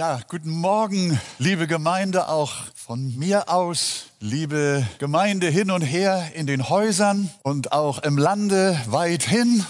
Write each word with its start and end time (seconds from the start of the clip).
Ja, 0.00 0.18
guten 0.30 0.48
Morgen, 0.48 1.20
liebe 1.38 1.66
Gemeinde, 1.66 2.28
auch 2.28 2.54
von 2.74 3.18
mir 3.18 3.50
aus, 3.50 4.06
liebe 4.18 4.88
Gemeinde 4.98 5.48
hin 5.48 5.70
und 5.70 5.82
her 5.82 6.30
in 6.32 6.46
den 6.46 6.70
Häusern 6.70 7.28
und 7.42 7.72
auch 7.72 7.98
im 8.02 8.16
Lande 8.16 8.80
weithin. 8.86 9.62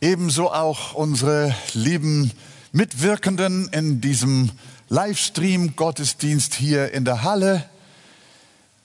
Ebenso 0.00 0.50
auch 0.50 0.94
unsere 0.94 1.54
lieben 1.72 2.32
Mitwirkenden 2.72 3.68
in 3.68 4.00
diesem 4.00 4.50
Livestream-Gottesdienst 4.88 6.54
hier 6.54 6.92
in 6.92 7.04
der 7.04 7.22
Halle. 7.22 7.62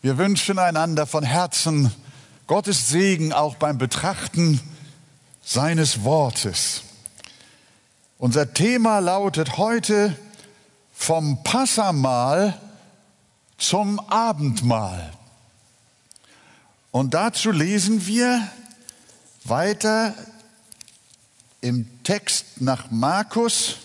Wir 0.04 0.20
wünschen 0.20 0.60
einander 0.60 1.08
von 1.08 1.24
Herzen 1.24 1.92
Gottes 2.46 2.90
Segen 2.90 3.34
auch 3.34 3.56
beim 3.56 3.80
Betrachten 3.80 4.62
seines 5.42 6.04
Wortes. 6.04 6.84
Unser 8.20 8.54
Thema 8.54 9.00
lautet 9.00 9.58
heute 9.58 10.16
vom 10.98 11.42
Passamahl 11.44 12.60
zum 13.58 14.00
Abendmahl. 14.10 15.14
Und 16.92 17.14
dazu 17.14 17.52
lesen 17.52 18.06
wir 18.08 18.46
weiter 19.46 20.14
im 21.62 21.88
Text 22.04 22.60
nach 22.62 22.92
Markus, 22.92 23.78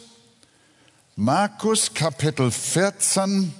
Markus 1.14 1.94
Kapitel 1.94 2.50
14, 2.50 3.54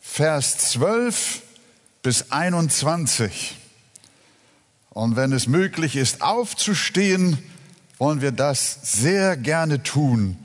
Vers 0.00 0.58
12 0.70 1.42
bis 2.02 2.30
21. 2.30 3.56
Und 4.90 5.16
wenn 5.16 5.32
es 5.32 5.48
möglich 5.48 5.96
ist, 5.96 6.22
aufzustehen, 6.22 7.36
wollen 7.98 8.22
wir 8.22 8.32
das 8.32 8.78
sehr 8.82 9.36
gerne 9.36 9.82
tun 9.82 10.38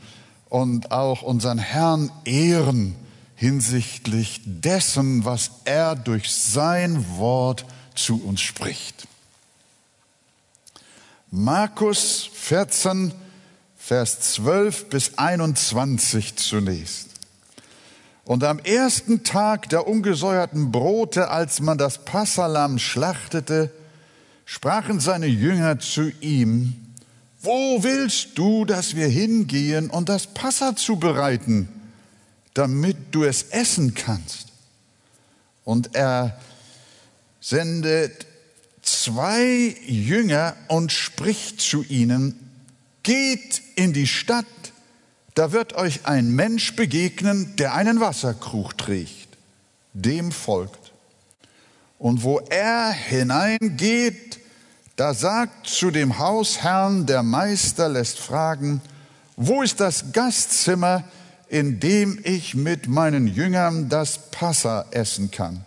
und 0.53 0.91
auch 0.91 1.23
unseren 1.23 1.57
Herrn 1.57 2.11
ehren 2.25 2.95
hinsichtlich 3.33 4.39
dessen, 4.45 5.25
was 5.25 5.49
er 5.65 5.95
durch 5.95 6.31
sein 6.31 7.17
Wort 7.17 7.65
zu 7.95 8.23
uns 8.23 8.39
spricht. 8.41 9.07
Markus 11.31 12.29
14, 12.33 13.15
Vers 13.75 14.19
12 14.33 14.89
bis 14.89 15.17
21 15.17 16.35
zunächst. 16.35 17.07
Und 18.23 18.43
am 18.43 18.59
ersten 18.59 19.23
Tag 19.23 19.69
der 19.69 19.87
ungesäuerten 19.87 20.71
Brote, 20.71 21.31
als 21.31 21.61
man 21.61 21.79
das 21.79 22.05
Passalam 22.05 22.77
schlachtete, 22.77 23.71
sprachen 24.45 24.99
seine 24.99 25.25
Jünger 25.25 25.79
zu 25.79 26.11
ihm, 26.21 26.82
wo 27.43 27.83
willst 27.83 28.37
du, 28.37 28.65
dass 28.65 28.95
wir 28.95 29.07
hingehen 29.07 29.89
und 29.89 30.09
das 30.09 30.27
Passa 30.27 30.75
zubereiten, 30.75 31.67
damit 32.53 32.97
du 33.11 33.23
es 33.23 33.43
essen 33.43 33.93
kannst? 33.93 34.47
Und 35.65 35.95
er 35.95 36.39
sendet 37.41 38.25
zwei 38.81 39.75
Jünger 39.85 40.55
und 40.69 40.91
spricht 40.91 41.61
zu 41.61 41.83
ihnen, 41.83 42.39
geht 43.03 43.61
in 43.75 43.93
die 43.93 44.07
Stadt, 44.07 44.45
da 45.35 45.51
wird 45.51 45.73
euch 45.73 46.05
ein 46.05 46.31
Mensch 46.31 46.75
begegnen, 46.75 47.55
der 47.57 47.73
einen 47.73 47.99
Wasserkrug 47.99 48.77
trägt. 48.77 49.29
Dem 49.93 50.31
folgt. 50.31 50.93
Und 51.99 52.23
wo 52.23 52.39
er 52.39 52.91
hineingeht, 52.91 54.39
da 54.95 55.13
sagt 55.13 55.67
zu 55.67 55.89
dem 55.89 56.19
Hausherrn, 56.19 57.05
der 57.05 57.23
Meister 57.23 57.89
lässt 57.89 58.19
fragen, 58.19 58.81
wo 59.35 59.63
ist 59.63 59.79
das 59.79 60.11
Gastzimmer, 60.11 61.03
in 61.47 61.79
dem 61.79 62.19
ich 62.23 62.53
mit 62.55 62.87
meinen 62.87 63.27
Jüngern 63.27 63.89
das 63.89 64.29
Passa 64.31 64.85
essen 64.91 65.31
kann? 65.31 65.65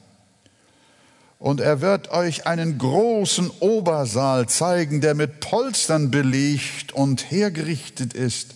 Und 1.39 1.61
er 1.61 1.81
wird 1.81 2.11
euch 2.11 2.47
einen 2.47 2.79
großen 2.79 3.51
Obersaal 3.61 4.49
zeigen, 4.49 5.01
der 5.01 5.15
mit 5.15 5.41
Polstern 5.41 6.11
belegt 6.11 6.93
und 6.93 7.31
hergerichtet 7.31 8.15
ist. 8.15 8.55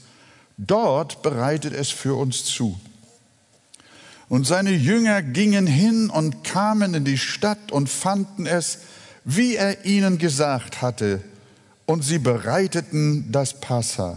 Dort 0.56 1.22
bereitet 1.22 1.74
es 1.74 1.90
für 1.90 2.14
uns 2.14 2.44
zu. 2.44 2.80
Und 4.28 4.46
seine 4.46 4.70
Jünger 4.70 5.22
gingen 5.22 5.66
hin 5.66 6.08
und 6.08 6.44
kamen 6.44 6.94
in 6.94 7.04
die 7.04 7.18
Stadt 7.18 7.72
und 7.72 7.88
fanden 7.88 8.46
es, 8.46 8.78
wie 9.24 9.56
er 9.56 9.84
ihnen 9.84 10.18
gesagt 10.18 10.82
hatte, 10.82 11.20
und 11.86 12.02
sie 12.02 12.18
bereiteten 12.18 13.32
das 13.32 13.60
Passa. 13.60 14.16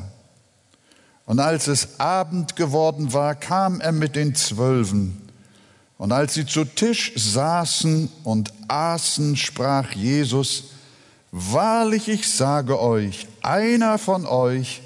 Und 1.25 1.39
als 1.39 1.67
es 1.67 1.99
Abend 1.99 2.55
geworden 2.55 3.13
war, 3.13 3.33
kam 3.33 3.81
er 3.81 3.91
mit 3.91 4.15
den 4.15 4.35
Zwölfen. 4.35 5.19
Und 5.97 6.11
als 6.11 6.35
sie 6.35 6.45
zu 6.45 6.65
Tisch 6.65 7.13
saßen 7.15 8.09
und 8.23 8.53
aßen, 8.67 9.35
sprach 9.37 9.91
Jesus, 9.93 10.65
Wahrlich, 11.31 12.09
ich 12.09 12.29
sage 12.29 12.79
euch, 12.79 13.27
einer 13.41 13.97
von 13.97 14.27
euch, 14.27 14.83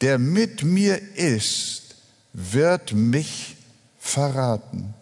der 0.00 0.18
mit 0.18 0.64
mir 0.64 1.00
ist, 1.14 1.94
wird 2.32 2.92
mich 2.92 3.56
verraten. 4.00 4.94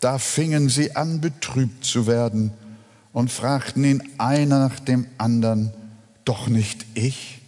Da 0.00 0.18
fingen 0.18 0.68
sie 0.68 0.96
an, 0.96 1.20
betrübt 1.20 1.84
zu 1.84 2.08
werden 2.08 2.52
und 3.14 3.30
fragten 3.30 3.84
ihn 3.84 4.02
einer 4.18 4.58
nach 4.58 4.80
dem 4.80 5.06
anderen, 5.16 5.72
doch 6.26 6.48
nicht 6.48 6.84
ich? 6.94 7.40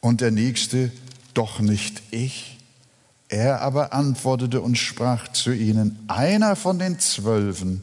Und 0.00 0.20
der 0.20 0.32
nächste, 0.32 0.90
doch 1.32 1.60
nicht 1.60 2.02
ich? 2.10 2.58
Er 3.28 3.62
aber 3.62 3.92
antwortete 3.92 4.60
und 4.60 4.76
sprach 4.76 5.28
zu 5.28 5.52
ihnen, 5.52 5.98
einer 6.08 6.56
von 6.56 6.78
den 6.80 6.98
Zwölfen, 6.98 7.82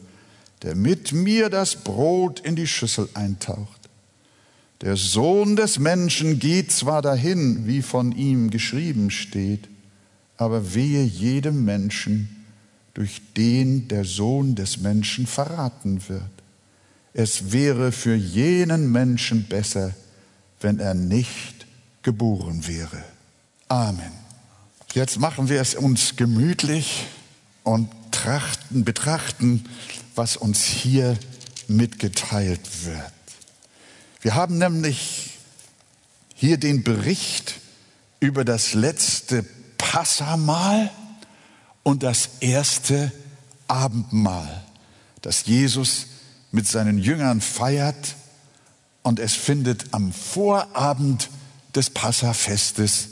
der 0.61 0.75
mit 0.75 1.13
mir 1.13 1.49
das 1.49 1.77
Brot 1.77 2.41
in 2.41 2.55
die 2.55 2.67
Schüssel 2.67 3.07
eintaucht. 3.13 3.89
Der 4.81 4.97
Sohn 4.97 5.55
des 5.55 5.79
Menschen 5.79 6.37
geht 6.37 6.71
zwar 6.71 7.01
dahin, 7.01 7.65
wie 7.65 7.81
von 7.81 8.11
ihm 8.11 8.49
geschrieben 8.49 9.09
steht, 9.09 9.69
aber 10.35 10.73
wehe 10.73 11.03
jedem 11.03 11.63
Menschen, 11.63 12.43
durch 12.93 13.21
den 13.37 13.87
der 13.87 14.03
Sohn 14.03 14.55
des 14.55 14.79
Menschen 14.79 15.27
verraten 15.27 16.01
wird 16.09 16.34
es 17.17 17.53
wäre 17.53 17.93
für 17.93 18.13
jenen 18.13 18.91
Menschen 18.91 19.45
besser, 19.45 19.95
wenn 20.59 20.79
er 20.79 20.93
nicht 20.93 21.65
geboren 22.03 22.67
wäre. 22.67 23.03
Amen. 23.69 24.11
Jetzt 24.93 25.17
machen 25.17 25.47
wir 25.47 25.61
es 25.61 25.75
uns 25.75 26.17
gemütlich 26.17 27.05
und 27.63 27.89
trachten, 28.11 28.83
betrachten, 28.83 29.63
was 30.15 30.35
uns 30.35 30.63
hier 30.63 31.17
mitgeteilt 31.69 32.85
wird. 32.85 32.99
Wir 34.19 34.35
haben 34.35 34.57
nämlich 34.57 35.37
hier 36.33 36.57
den 36.57 36.83
Bericht 36.83 37.61
über 38.19 38.43
das 38.43 38.73
letzte 38.73 39.45
Passamal 39.77 40.91
und 41.81 42.03
das 42.03 42.29
erste 42.41 43.13
Abendmahl, 43.69 44.63
das 45.21 45.45
Jesus 45.45 46.07
mit 46.55 46.67
seinen 46.67 46.97
Jüngern 46.97 47.41
feiert 47.41 48.15
und 49.03 49.19
es 49.19 49.33
findet 49.33 49.93
am 49.93 50.11
Vorabend 50.11 51.29
des 51.75 51.89
Passafestes 51.89 53.09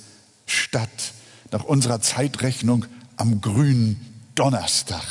statt, 0.47 1.13
nach 1.51 1.65
unserer 1.65 2.01
Zeitrechnung 2.01 2.85
am 3.17 3.41
grünen 3.41 3.99
Donnerstag. 4.33 5.03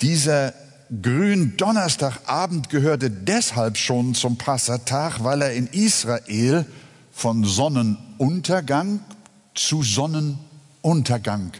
Dieser 0.00 0.54
grünen 1.02 1.56
Donnerstagabend 1.56 2.70
gehörte 2.70 3.10
deshalb 3.10 3.76
schon 3.76 4.14
zum 4.14 4.38
Passatag, 4.38 5.24
weil 5.24 5.42
er 5.42 5.52
in 5.54 5.66
Israel 5.66 6.64
von 7.12 7.44
Sonnenuntergang 7.44 9.00
zu 9.54 9.82
Sonnenuntergang 9.82 11.52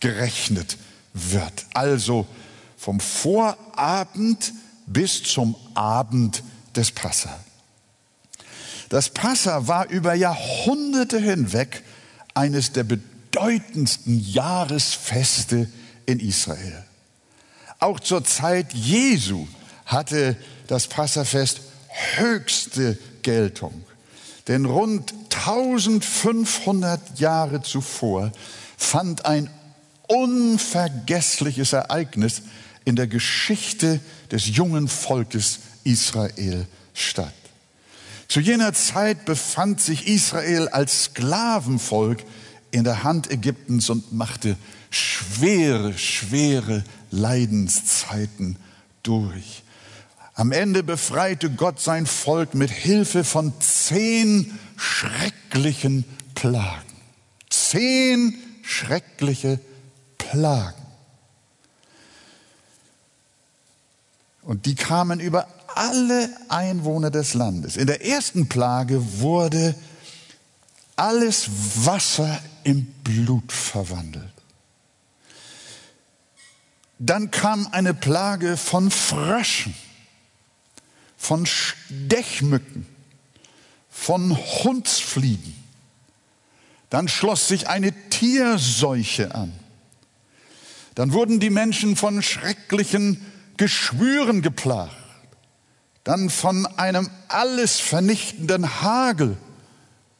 gerechnet 0.00 0.76
wird. 1.14 1.66
Also 1.72 2.26
vom 2.84 3.00
Vorabend 3.00 4.52
bis 4.84 5.22
zum 5.22 5.56
Abend 5.72 6.42
des 6.76 6.90
Passa. 6.90 7.34
Das 8.90 9.08
Passa 9.08 9.66
war 9.66 9.88
über 9.88 10.12
Jahrhunderte 10.12 11.18
hinweg 11.18 11.82
eines 12.34 12.72
der 12.72 12.84
bedeutendsten 12.84 14.20
Jahresfeste 14.20 15.66
in 16.04 16.20
Israel. 16.20 16.84
Auch 17.78 18.00
zur 18.00 18.22
Zeit 18.22 18.74
Jesu 18.74 19.48
hatte 19.86 20.36
das 20.66 20.86
Passafest 20.86 21.62
höchste 22.16 22.98
Geltung. 23.22 23.82
Denn 24.46 24.66
rund 24.66 25.14
1500 25.30 27.18
Jahre 27.18 27.62
zuvor 27.62 28.30
fand 28.76 29.24
ein 29.24 29.48
unvergessliches 30.06 31.72
Ereignis 31.72 32.42
in 32.84 32.96
der 32.96 33.06
Geschichte 33.06 34.00
des 34.30 34.56
jungen 34.56 34.88
Volkes 34.88 35.60
Israel 35.84 36.66
statt. 36.92 37.34
Zu 38.28 38.40
jener 38.40 38.72
Zeit 38.72 39.24
befand 39.24 39.80
sich 39.80 40.06
Israel 40.06 40.68
als 40.68 41.04
Sklavenvolk 41.04 42.24
in 42.70 42.84
der 42.84 43.04
Hand 43.04 43.30
Ägyptens 43.30 43.90
und 43.90 44.12
machte 44.12 44.56
schwere, 44.90 45.96
schwere 45.96 46.82
Leidenszeiten 47.10 48.56
durch. 49.02 49.62
Am 50.34 50.50
Ende 50.50 50.82
befreite 50.82 51.50
Gott 51.50 51.80
sein 51.80 52.06
Volk 52.06 52.54
mit 52.54 52.70
Hilfe 52.70 53.22
von 53.22 53.52
zehn 53.60 54.58
schrecklichen 54.76 56.04
Plagen. 56.34 56.92
Zehn 57.50 58.34
schreckliche 58.62 59.60
Plagen. 60.18 60.83
Und 64.44 64.66
die 64.66 64.74
kamen 64.74 65.20
über 65.20 65.48
alle 65.74 66.28
Einwohner 66.48 67.10
des 67.10 67.34
Landes. 67.34 67.76
In 67.76 67.86
der 67.86 68.04
ersten 68.04 68.48
Plage 68.48 69.20
wurde 69.20 69.74
alles 70.96 71.48
Wasser 71.84 72.40
in 72.62 72.86
Blut 73.02 73.50
verwandelt. 73.50 74.32
Dann 76.98 77.30
kam 77.30 77.66
eine 77.72 77.92
Plage 77.92 78.56
von 78.56 78.90
Fröschen, 78.90 79.74
von 81.16 81.44
Stechmücken, 81.46 82.86
von 83.90 84.36
Hundsfliegen. 84.36 85.54
Dann 86.90 87.08
schloss 87.08 87.48
sich 87.48 87.68
eine 87.68 87.92
Tierseuche 88.10 89.34
an. 89.34 89.52
Dann 90.94 91.12
wurden 91.12 91.40
die 91.40 91.50
Menschen 91.50 91.96
von 91.96 92.22
schrecklichen 92.22 93.20
Geschwüren 93.56 94.42
geplagt. 94.42 94.96
Dann 96.04 96.28
von 96.28 96.66
einem 96.66 97.08
alles 97.28 97.80
vernichtenden 97.80 98.82
Hagel. 98.82 99.36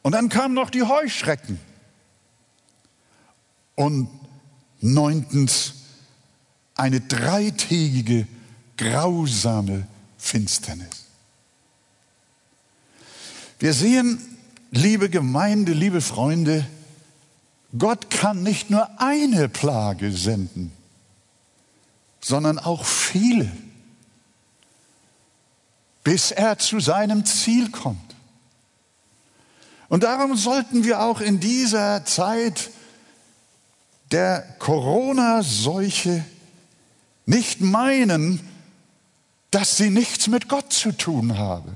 Und 0.01 0.13
dann 0.13 0.29
kamen 0.29 0.53
noch 0.55 0.69
die 0.69 0.83
Heuschrecken. 0.83 1.59
Und 3.75 4.09
neuntens 4.81 5.73
eine 6.75 7.01
dreitägige, 7.01 8.27
grausame 8.77 9.87
Finsternis. 10.17 11.05
Wir 13.59 13.73
sehen, 13.73 14.19
liebe 14.71 15.09
Gemeinde, 15.09 15.71
liebe 15.71 16.01
Freunde, 16.01 16.65
Gott 17.77 18.09
kann 18.09 18.43
nicht 18.43 18.69
nur 18.69 18.87
eine 18.99 19.49
Plage 19.49 20.11
senden, 20.11 20.71
sondern 22.25 22.57
auch 22.57 22.85
viele, 22.85 23.51
bis 26.03 26.31
er 26.31 26.57
zu 26.57 26.79
seinem 26.79 27.23
Ziel 27.23 27.69
kommt. 27.69 28.15
Und 29.89 30.01
darum 30.01 30.35
sollten 30.35 30.83
wir 30.83 31.01
auch 31.01 31.21
in 31.21 31.39
dieser 31.39 32.03
Zeit 32.03 32.71
der 34.09 34.41
Corona-Seuche 34.57 36.25
nicht 37.27 37.61
meinen, 37.61 38.39
dass 39.51 39.77
sie 39.77 39.91
nichts 39.91 40.25
mit 40.25 40.49
Gott 40.49 40.73
zu 40.73 40.93
tun 40.93 41.37
habe. 41.37 41.75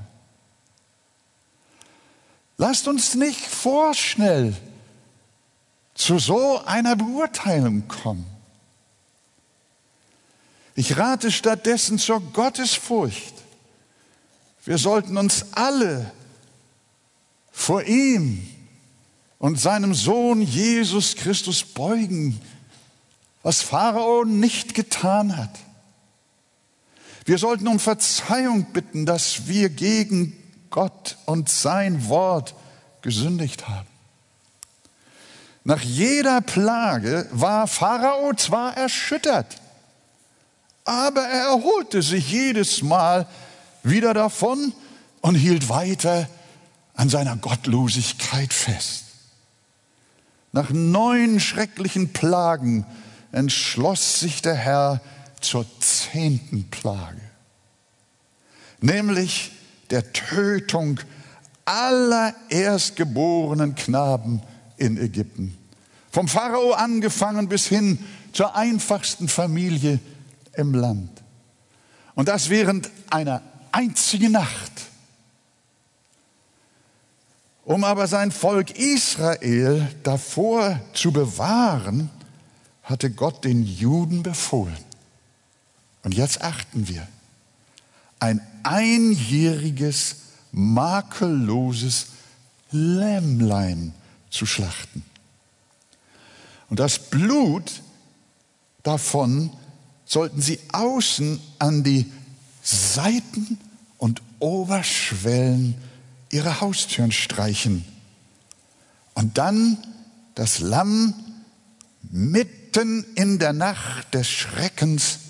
Lasst 2.56 2.88
uns 2.88 3.14
nicht 3.14 3.46
vorschnell 3.46 4.56
zu 5.94 6.18
so 6.18 6.60
einer 6.64 6.96
Beurteilung 6.96 7.86
kommen. 7.86 8.39
Ich 10.80 10.96
rate 10.96 11.30
stattdessen 11.30 11.98
zur 11.98 12.22
Gottesfurcht. 12.32 13.34
Wir 14.64 14.78
sollten 14.78 15.18
uns 15.18 15.52
alle 15.52 16.10
vor 17.52 17.82
ihm 17.82 18.48
und 19.38 19.60
seinem 19.60 19.92
Sohn 19.92 20.40
Jesus 20.40 21.16
Christus 21.16 21.64
beugen, 21.64 22.40
was 23.42 23.60
Pharao 23.60 24.24
nicht 24.24 24.72
getan 24.72 25.36
hat. 25.36 25.50
Wir 27.26 27.36
sollten 27.36 27.68
um 27.68 27.78
Verzeihung 27.78 28.72
bitten, 28.72 29.04
dass 29.04 29.48
wir 29.48 29.68
gegen 29.68 30.34
Gott 30.70 31.18
und 31.26 31.50
sein 31.50 32.08
Wort 32.08 32.54
gesündigt 33.02 33.68
haben. 33.68 33.86
Nach 35.62 35.82
jeder 35.82 36.40
Plage 36.40 37.28
war 37.32 37.66
Pharao 37.66 38.32
zwar 38.32 38.78
erschüttert, 38.78 39.59
aber 40.90 41.20
er 41.20 41.50
erholte 41.50 42.02
sich 42.02 42.32
jedes 42.32 42.82
Mal 42.82 43.28
wieder 43.84 44.12
davon 44.12 44.72
und 45.20 45.36
hielt 45.36 45.68
weiter 45.68 46.28
an 46.94 47.08
seiner 47.08 47.36
Gottlosigkeit 47.36 48.52
fest. 48.52 49.04
Nach 50.50 50.70
neun 50.70 51.38
schrecklichen 51.38 52.12
Plagen 52.12 52.84
entschloss 53.30 54.18
sich 54.18 54.42
der 54.42 54.56
Herr 54.56 55.00
zur 55.40 55.64
zehnten 55.78 56.68
Plage, 56.70 57.20
nämlich 58.80 59.52
der 59.90 60.12
Tötung 60.12 60.98
aller 61.66 62.34
erstgeborenen 62.48 63.76
Knaben 63.76 64.42
in 64.76 64.98
Ägypten. 64.98 65.56
Vom 66.10 66.26
Pharao 66.26 66.72
angefangen 66.72 67.48
bis 67.48 67.68
hin 67.68 68.04
zur 68.32 68.56
einfachsten 68.56 69.28
Familie 69.28 70.00
im 70.54 70.74
Land. 70.74 71.22
Und 72.14 72.28
das 72.28 72.50
während 72.50 72.90
einer 73.10 73.42
einzigen 73.72 74.32
Nacht. 74.32 74.72
Um 77.64 77.84
aber 77.84 78.06
sein 78.06 78.32
Volk 78.32 78.72
Israel 78.72 79.88
davor 80.02 80.80
zu 80.92 81.12
bewahren, 81.12 82.10
hatte 82.82 83.10
Gott 83.10 83.44
den 83.44 83.62
Juden 83.64 84.22
befohlen. 84.22 84.76
Und 86.02 86.14
jetzt 86.14 86.42
achten 86.42 86.88
wir, 86.88 87.06
ein 88.18 88.40
einjähriges, 88.62 90.16
makelloses 90.52 92.06
Lämmlein 92.70 93.94
zu 94.30 94.46
schlachten. 94.46 95.04
Und 96.68 96.80
das 96.80 96.98
Blut 96.98 97.82
davon 98.82 99.52
sollten 100.10 100.42
sie 100.42 100.58
außen 100.72 101.40
an 101.60 101.84
die 101.84 102.04
Seiten 102.62 103.58
und 103.96 104.22
Oberschwellen 104.40 105.76
ihrer 106.30 106.60
Haustüren 106.60 107.12
streichen. 107.12 107.84
Und 109.14 109.38
dann 109.38 109.78
das 110.34 110.58
Lamm 110.58 111.14
mitten 112.02 113.04
in 113.14 113.38
der 113.38 113.52
Nacht 113.52 114.12
des 114.12 114.28
Schreckens 114.28 115.20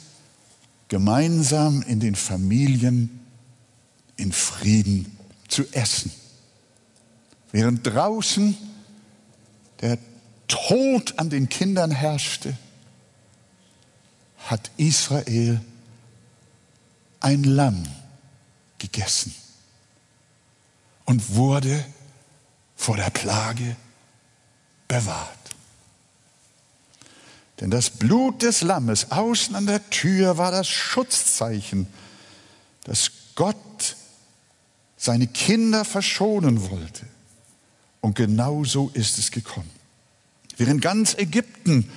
gemeinsam 0.89 1.83
in 1.83 2.01
den 2.01 2.15
Familien 2.15 3.21
in 4.17 4.33
Frieden 4.33 5.15
zu 5.49 5.65
essen. 5.73 6.11
Während 7.53 7.87
draußen 7.87 8.57
der 9.83 9.99
Tod 10.49 11.19
an 11.19 11.29
den 11.29 11.51
Kindern 11.51 11.91
herrschte, 11.91 12.57
hat 14.51 14.73
Israel 14.79 15.61
ein 17.21 17.45
Lamm 17.45 17.87
gegessen 18.79 19.33
und 21.05 21.37
wurde 21.37 21.85
vor 22.75 22.97
der 22.97 23.11
Plage 23.11 23.77
bewahrt. 24.89 25.39
Denn 27.61 27.71
das 27.71 27.91
Blut 27.91 28.43
des 28.43 28.63
Lammes 28.63 29.13
außen 29.13 29.55
an 29.55 29.67
der 29.67 29.89
Tür 29.91 30.37
war 30.37 30.51
das 30.51 30.67
Schutzzeichen, 30.67 31.87
dass 32.85 33.13
Gott 33.37 33.97
seine 34.97 35.29
Kinder 35.29 35.85
verschonen 35.85 36.71
wollte. 36.71 37.07
Und 38.01 38.17
genau 38.17 38.65
so 38.65 38.91
ist 38.95 39.19
es 39.19 39.31
gekommen. 39.31 39.71
Während 40.57 40.83
ganz 40.83 41.15
Ägypten 41.15 41.89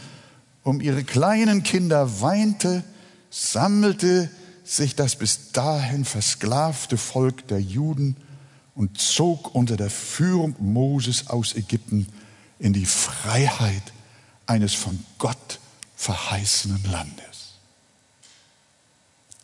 um 0.64 0.82
ihre 0.82 1.04
kleinen 1.04 1.64
Kinder 1.64 2.22
weinte, 2.22 2.84
sammelte 3.30 4.30
sich 4.64 4.96
das 4.96 5.16
bis 5.16 5.52
dahin 5.52 6.06
versklavte 6.06 6.98
Volk 6.98 7.48
der 7.48 7.60
Juden 7.60 8.16
und 8.76 9.00
zog 9.00 9.54
unter 9.54 9.76
der 9.76 9.90
Führung 9.90 10.56
Moses 10.60 11.28
aus 11.28 11.56
Ägypten 11.56 12.08
in 12.60 12.74
die 12.74 12.86
Freiheit 12.86 13.84
eines 14.46 14.74
von 14.74 15.04
Gott 15.18 15.60
verheißenen 15.96 16.84
Landes. 16.92 17.54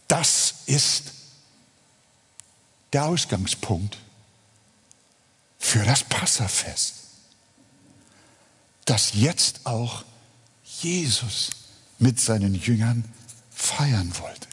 Das 0.07 0.55
ist 0.65 1.11
der 2.93 3.05
Ausgangspunkt 3.05 3.97
für 5.59 5.83
das 5.83 6.03
Passafest, 6.03 6.95
das 8.85 9.13
jetzt 9.13 9.65
auch 9.65 10.03
Jesus 10.83 11.49
mit 11.99 12.19
seinen 12.19 12.55
Jüngern 12.55 13.03
feiern 13.51 14.11
wollte. 14.19 14.47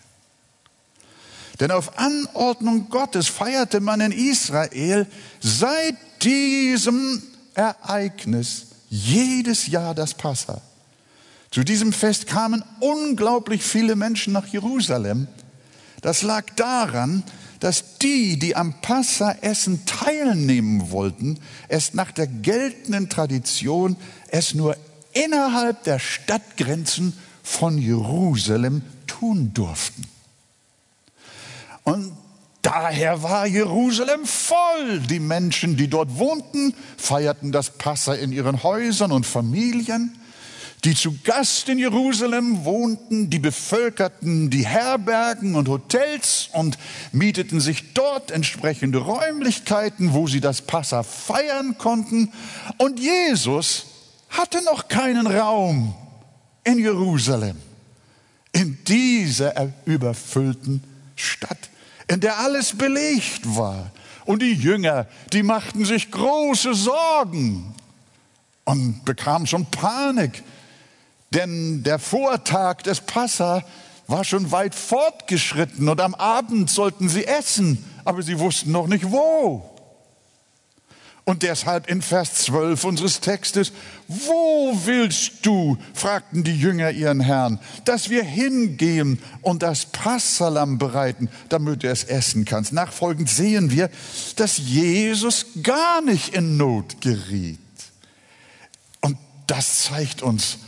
Denn 1.60 1.70
auf 1.70 1.98
Anordnung 1.98 2.88
Gottes 2.90 3.28
feierte 3.28 3.80
man 3.80 4.00
in 4.00 4.12
Israel 4.12 5.06
seit 5.40 5.96
diesem 6.22 7.22
Ereignis 7.54 8.66
jedes 8.90 9.66
Jahr 9.66 9.94
das 9.94 10.14
Passa. 10.14 10.60
Zu 11.50 11.64
diesem 11.64 11.92
Fest 11.92 12.26
kamen 12.26 12.62
unglaublich 12.80 13.62
viele 13.62 13.96
Menschen 13.96 14.32
nach 14.32 14.46
Jerusalem. 14.46 15.28
Das 16.02 16.22
lag 16.22 16.44
daran, 16.56 17.22
dass 17.60 17.96
die, 17.98 18.38
die 18.38 18.54
am 18.54 18.80
Passa-Essen 18.82 19.86
teilnehmen 19.86 20.90
wollten, 20.90 21.38
es 21.68 21.94
nach 21.94 22.12
der 22.12 22.26
geltenden 22.26 23.08
Tradition 23.08 23.96
es 24.28 24.54
nur 24.54 24.76
innerhalb 25.16 25.84
der 25.84 25.98
Stadtgrenzen 25.98 27.16
von 27.42 27.78
Jerusalem 27.78 28.82
tun 29.06 29.52
durften. 29.54 30.04
Und 31.84 32.12
daher 32.62 33.22
war 33.22 33.46
Jerusalem 33.46 34.26
voll. 34.26 35.00
Die 35.08 35.20
Menschen, 35.20 35.76
die 35.76 35.88
dort 35.88 36.18
wohnten, 36.18 36.74
feierten 36.96 37.52
das 37.52 37.70
Passa 37.70 38.14
in 38.14 38.32
ihren 38.32 38.62
Häusern 38.62 39.12
und 39.12 39.24
Familien. 39.24 40.18
Die 40.84 40.94
zu 40.94 41.16
Gast 41.24 41.68
in 41.68 41.78
Jerusalem 41.78 42.64
wohnten, 42.64 43.30
die 43.30 43.38
bevölkerten 43.38 44.50
die 44.50 44.66
Herbergen 44.66 45.54
und 45.54 45.68
Hotels 45.68 46.50
und 46.52 46.78
mieteten 47.12 47.60
sich 47.60 47.94
dort 47.94 48.30
entsprechende 48.30 48.98
Räumlichkeiten, 48.98 50.12
wo 50.12 50.26
sie 50.26 50.40
das 50.40 50.62
Passa 50.62 51.02
feiern 51.02 51.78
konnten. 51.78 52.30
Und 52.78 53.00
Jesus 53.00 53.86
hatte 54.28 54.62
noch 54.64 54.88
keinen 54.88 55.26
Raum 55.26 55.94
in 56.64 56.78
Jerusalem, 56.78 57.56
in 58.52 58.78
dieser 58.84 59.72
überfüllten 59.84 60.82
Stadt, 61.14 61.70
in 62.08 62.20
der 62.20 62.38
alles 62.38 62.76
belegt 62.76 63.56
war. 63.56 63.90
Und 64.24 64.42
die 64.42 64.54
Jünger, 64.54 65.06
die 65.32 65.42
machten 65.42 65.84
sich 65.84 66.10
große 66.10 66.74
Sorgen 66.74 67.74
und 68.64 69.04
bekamen 69.04 69.46
schon 69.46 69.66
Panik, 69.66 70.42
denn 71.32 71.82
der 71.84 71.98
Vortag 71.98 72.82
des 72.82 73.00
Passa 73.00 73.62
war 74.08 74.24
schon 74.24 74.50
weit 74.52 74.74
fortgeschritten 74.74 75.88
und 75.88 76.00
am 76.00 76.14
Abend 76.14 76.70
sollten 76.70 77.08
sie 77.08 77.26
essen, 77.26 77.84
aber 78.04 78.22
sie 78.22 78.38
wussten 78.38 78.72
noch 78.72 78.86
nicht 78.86 79.10
wo. 79.10 79.75
Und 81.28 81.42
deshalb 81.42 81.90
in 81.90 82.02
Vers 82.02 82.34
12 82.34 82.84
unseres 82.84 83.18
Textes, 83.18 83.72
wo 84.06 84.78
willst 84.84 85.44
du, 85.44 85.76
fragten 85.92 86.44
die 86.44 86.56
Jünger 86.56 86.92
ihren 86.92 87.18
Herrn, 87.18 87.58
dass 87.84 88.10
wir 88.10 88.22
hingehen 88.22 89.18
und 89.42 89.64
das 89.64 89.86
Passalam 89.86 90.78
bereiten, 90.78 91.28
damit 91.48 91.82
du 91.82 91.90
es 91.90 92.04
essen 92.04 92.44
kannst. 92.44 92.72
Nachfolgend 92.72 93.28
sehen 93.28 93.72
wir, 93.72 93.90
dass 94.36 94.58
Jesus 94.58 95.46
gar 95.64 96.00
nicht 96.00 96.28
in 96.32 96.56
Not 96.56 97.00
geriet. 97.00 97.58
Und 99.00 99.18
das 99.48 99.82
zeigt 99.82 100.22
uns, 100.22 100.58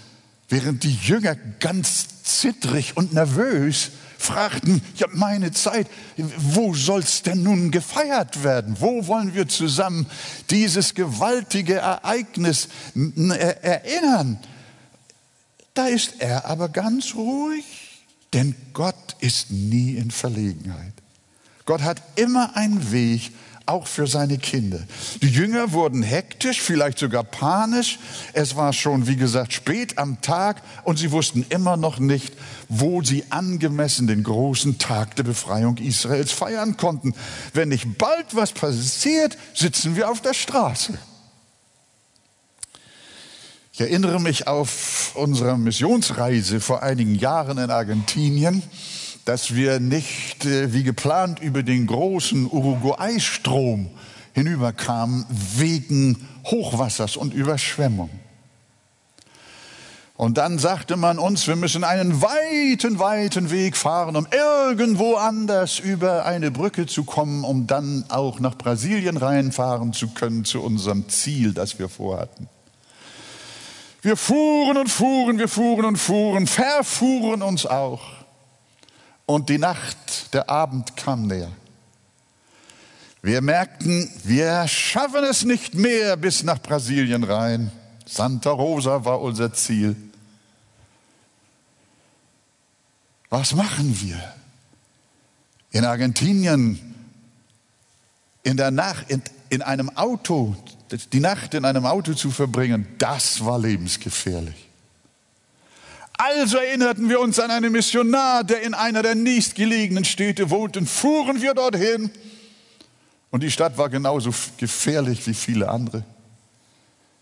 während 0.49 0.83
die 0.83 0.97
Jünger 0.97 1.37
ganz 1.37 2.25
zittrig 2.25 2.97
und 2.97 3.13
nervös 3.13 3.93
fragten, 4.19 4.83
ja 4.97 5.07
meine 5.13 5.53
Zeit, 5.53 5.87
wo 6.17 6.75
soll's 6.75 7.23
denn 7.23 7.43
nun 7.45 7.71
gefeiert 7.71 8.43
werden? 8.43 8.77
Wo 8.81 9.07
wollen 9.07 9.35
wir 9.35 9.49
zusammen 9.49 10.07
dieses 10.51 10.95
gewaltige 10.95 11.77
Ereignis 11.77 12.69
erinnern? 12.95 14.39
Da 15.73 15.87
ist 15.87 16.15
er 16.19 16.47
aber 16.47 16.69
ganz 16.69 17.15
ruhig, 17.15 17.65
denn 18.33 18.57
Gott 18.75 19.17
ist 19.21 19.51
nie 19.51 19.95
in 19.95 20.11
Verlegenheit. 20.11 20.93
Gott 21.65 21.83
hat 21.83 22.03
immer 22.17 22.57
einen 22.57 22.91
Weg, 22.91 23.31
auch 23.69 23.87
für 23.87 24.07
seine 24.07 24.39
Kinder. 24.39 24.81
Die 25.23 25.29
Jünger 25.29 25.73
wurden 25.73 26.03
hektisch, 26.03 26.61
vielleicht 26.61 26.99
sogar 26.99 27.25
panisch. 27.25 27.99
Es 28.33 28.57
war 28.57 28.73
schon, 28.73 29.07
wie 29.07 29.17
gesagt, 29.17 29.53
spät 29.53 29.99
am 29.99 30.21
Tag 30.21 30.63
und 30.85 30.99
sie 30.99 31.13
wussten 31.13 31.45
immer 31.51 31.77
noch 31.77 31.99
nicht, 31.99 32.35
wo 32.69 33.03
sie 33.03 33.25
angemessen 33.31 34.07
den 34.07 34.25
großen 34.25 34.79
Tag 34.79 35.17
der 35.17 35.25
Befreiung 35.25 35.77
Israels 35.77 36.33
feiern 36.33 36.77
konnten. 36.77 37.15
Wenn 37.53 37.69
nicht 37.69 37.99
bald 37.99 38.35
was 38.35 38.53
passiert, 38.53 39.37
sitzen 39.55 39.97
wir 39.97 40.11
auf 40.11 40.21
der 40.21 40.35
Straße. 40.35 40.99
Ich 43.73 43.83
erinnere 43.83 44.21
mich 44.21 44.49
auf 44.49 45.13
unsere 45.15 45.57
Missionsreise 45.57 46.61
vor 46.61 46.83
einigen 46.83 47.15
Jahren 47.15 47.59
in 47.59 47.71
Argentinien 47.71 48.63
dass 49.29 49.55
wir 49.55 49.79
nicht 49.79 50.47
äh, 50.47 50.73
wie 50.73 50.83
geplant 50.83 51.39
über 51.41 51.63
den 51.63 51.87
großen 51.87 52.47
Uruguay-Strom 52.51 53.91
hinüberkamen 54.33 55.27
wegen 55.29 56.27
Hochwassers 56.47 57.19
und 57.19 57.35
Überschwemmung. 57.35 58.09
Und 60.15 60.39
dann 60.39 60.59
sagte 60.59 60.97
man 60.97 61.19
uns, 61.19 61.47
wir 61.47 61.57
müssen 61.57 61.85
einen 61.85 62.23
weiten, 62.23 62.99
weiten 62.99 63.51
Weg 63.51 63.77
fahren, 63.77 64.17
um 64.17 64.27
irgendwo 64.33 65.17
anders 65.17 65.79
über 65.79 66.25
eine 66.25 66.51
Brücke 66.51 66.87
zu 66.87 67.05
kommen, 67.05 67.45
um 67.45 67.67
dann 67.67 68.07
auch 68.09 68.41
nach 68.41 68.57
Brasilien 68.57 69.19
reinfahren 69.19 69.93
zu 69.93 70.09
können 70.09 70.47
zu 70.47 70.63
unserem 70.63 71.07
Ziel, 71.11 71.53
das 71.53 71.79
wir 71.79 71.91
vorhatten. 71.91 72.49
Wir 74.01 74.17
fuhren 74.17 74.79
und 74.79 74.89
fuhren, 74.89 75.39
wir 75.39 75.49
fuhren 75.49 75.85
und 75.85 75.99
fuhren, 75.99 76.47
verfuhren 76.47 77.43
uns 77.43 77.67
auch. 77.67 78.18
Und 79.29 79.51
die 79.51 79.59
Nacht, 79.59 80.33
der 80.33 80.49
Abend 80.49 80.97
kam 80.97 81.27
näher. 81.27 81.53
Wir 83.21 83.43
merkten, 83.43 84.11
wir 84.25 84.67
schaffen 84.67 85.23
es 85.23 85.45
nicht 85.45 85.75
mehr 85.75 86.17
bis 86.17 86.45
nach 86.45 86.63
Brasilien 86.63 87.25
rein. 87.25 87.71
Santa 88.07 88.49
Rosa 88.49 89.05
war 89.05 89.21
unser 89.21 89.53
Ziel. 89.53 89.97
Was 93.29 93.55
machen 93.55 94.01
wir? 94.01 94.19
In 95.73 95.85
Argentinien, 95.85 96.95
in 98.45 98.57
der 98.57 98.71
Nacht, 98.71 99.11
in, 99.11 99.23
in 99.51 99.61
einem 99.61 99.95
Auto, 99.95 100.57
die 101.13 101.21
Nacht 101.21 101.53
in 101.53 101.67
einem 101.67 101.85
Auto 101.85 102.15
zu 102.15 102.31
verbringen, 102.31 102.87
das 102.97 103.45
war 103.45 103.59
lebensgefährlich. 103.59 104.68
Also 106.29 106.59
erinnerten 106.59 107.09
wir 107.09 107.21
uns 107.21 107.41
an 107.41 107.51
einen 107.51 107.73
Missionar, 107.73 108.45
der 108.45 108.61
in 108.61 108.75
einer 108.75 109.03
der 109.03 109.15
nächstgelegenen 109.15 110.05
Städte 110.05 110.51
wohnte, 110.51 110.81
und 110.81 110.87
fuhren 110.87 111.41
wir 111.41 111.55
dorthin. 111.55 112.11
Und 113.31 113.43
die 113.43 113.51
Stadt 113.51 113.79
war 113.79 113.89
genauso 113.89 114.35
gefährlich 114.59 115.27
wie 115.27 115.33
viele 115.33 115.71
andere. 115.71 116.05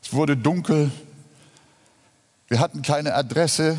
Es 0.02 0.12
wurde 0.12 0.36
dunkel. 0.36 0.90
Wir 2.48 2.58
hatten 2.58 2.82
keine 2.82 3.14
Adresse. 3.14 3.78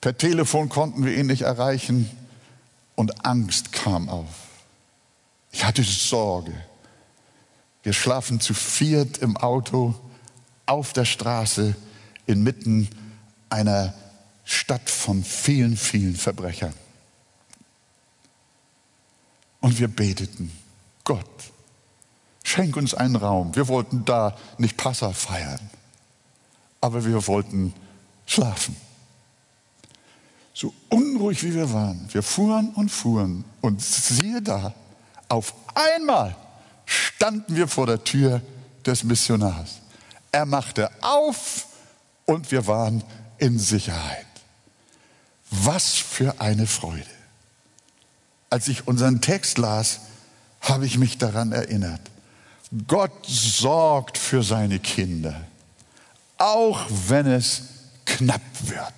Per 0.00 0.16
Telefon 0.16 0.70
konnten 0.70 1.04
wir 1.04 1.14
ihn 1.14 1.26
nicht 1.26 1.42
erreichen. 1.42 2.08
Und 2.94 3.26
Angst 3.26 3.72
kam 3.72 4.08
auf. 4.08 4.34
Ich 5.52 5.64
hatte 5.64 5.82
Sorge. 5.82 6.54
Wir 7.82 7.92
schlafen 7.92 8.40
zu 8.40 8.54
viert 8.54 9.18
im 9.18 9.36
Auto 9.36 9.94
auf 10.64 10.94
der 10.94 11.04
Straße 11.04 11.76
inmitten 12.26 12.88
einer 13.50 13.92
Stadt 14.50 14.88
von 14.88 15.22
vielen, 15.22 15.76
vielen 15.76 16.16
Verbrechern. 16.16 16.72
Und 19.60 19.78
wir 19.78 19.88
beteten, 19.88 20.50
Gott, 21.04 21.28
schenk 22.42 22.74
uns 22.78 22.94
einen 22.94 23.16
Raum. 23.16 23.54
Wir 23.54 23.68
wollten 23.68 24.06
da 24.06 24.34
nicht 24.56 24.78
Passa 24.78 25.12
feiern, 25.12 25.68
aber 26.80 27.04
wir 27.04 27.26
wollten 27.26 27.74
schlafen. 28.24 28.74
So 30.54 30.72
unruhig 30.88 31.42
wie 31.42 31.52
wir 31.52 31.70
waren, 31.70 32.08
wir 32.10 32.22
fuhren 32.22 32.70
und 32.70 32.88
fuhren 32.88 33.44
und 33.60 33.82
siehe 33.82 34.40
da, 34.40 34.72
auf 35.28 35.52
einmal 35.74 36.34
standen 36.86 37.54
wir 37.54 37.68
vor 37.68 37.86
der 37.86 38.02
Tür 38.02 38.40
des 38.86 39.04
Missionars. 39.04 39.82
Er 40.32 40.46
machte 40.46 40.90
auf 41.02 41.66
und 42.24 42.50
wir 42.50 42.66
waren 42.66 43.04
in 43.36 43.58
Sicherheit. 43.58 44.27
Was 45.50 45.94
für 45.94 46.40
eine 46.40 46.66
Freude. 46.66 47.04
Als 48.50 48.68
ich 48.68 48.86
unseren 48.86 49.20
Text 49.20 49.58
las, 49.58 50.00
habe 50.60 50.86
ich 50.86 50.98
mich 50.98 51.18
daran 51.18 51.52
erinnert. 51.52 52.00
Gott 52.86 53.24
sorgt 53.26 54.18
für 54.18 54.42
seine 54.42 54.78
Kinder, 54.78 55.40
auch 56.36 56.84
wenn 57.08 57.26
es 57.26 57.62
knapp 58.04 58.42
wird. 58.62 58.92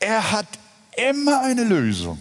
Er 0.00 0.32
hat 0.32 0.48
immer 0.96 1.42
eine 1.42 1.64
Lösung, 1.64 2.18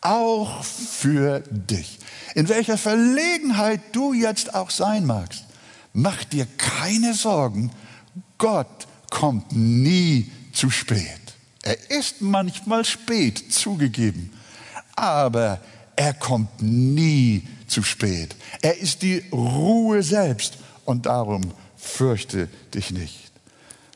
auch 0.00 0.62
für 0.64 1.40
dich. 1.40 1.98
In 2.34 2.48
welcher 2.48 2.78
Verlegenheit 2.78 3.80
du 3.92 4.12
jetzt 4.12 4.54
auch 4.54 4.70
sein 4.70 5.06
magst, 5.06 5.44
mach 5.92 6.24
dir 6.24 6.46
keine 6.56 7.14
Sorgen. 7.14 7.72
Gott 8.36 8.86
kommt 9.10 9.52
nie 9.52 10.30
zu 10.52 10.70
spät. 10.70 11.27
Er 11.62 11.90
ist 11.90 12.20
manchmal 12.20 12.84
spät 12.84 13.52
zugegeben, 13.52 14.32
aber 14.94 15.60
er 15.96 16.14
kommt 16.14 16.62
nie 16.62 17.42
zu 17.66 17.82
spät. 17.82 18.36
Er 18.62 18.78
ist 18.78 19.02
die 19.02 19.22
Ruhe 19.32 20.02
selbst 20.02 20.58
und 20.84 21.06
darum 21.06 21.52
fürchte 21.76 22.48
dich 22.74 22.90
nicht. 22.90 23.32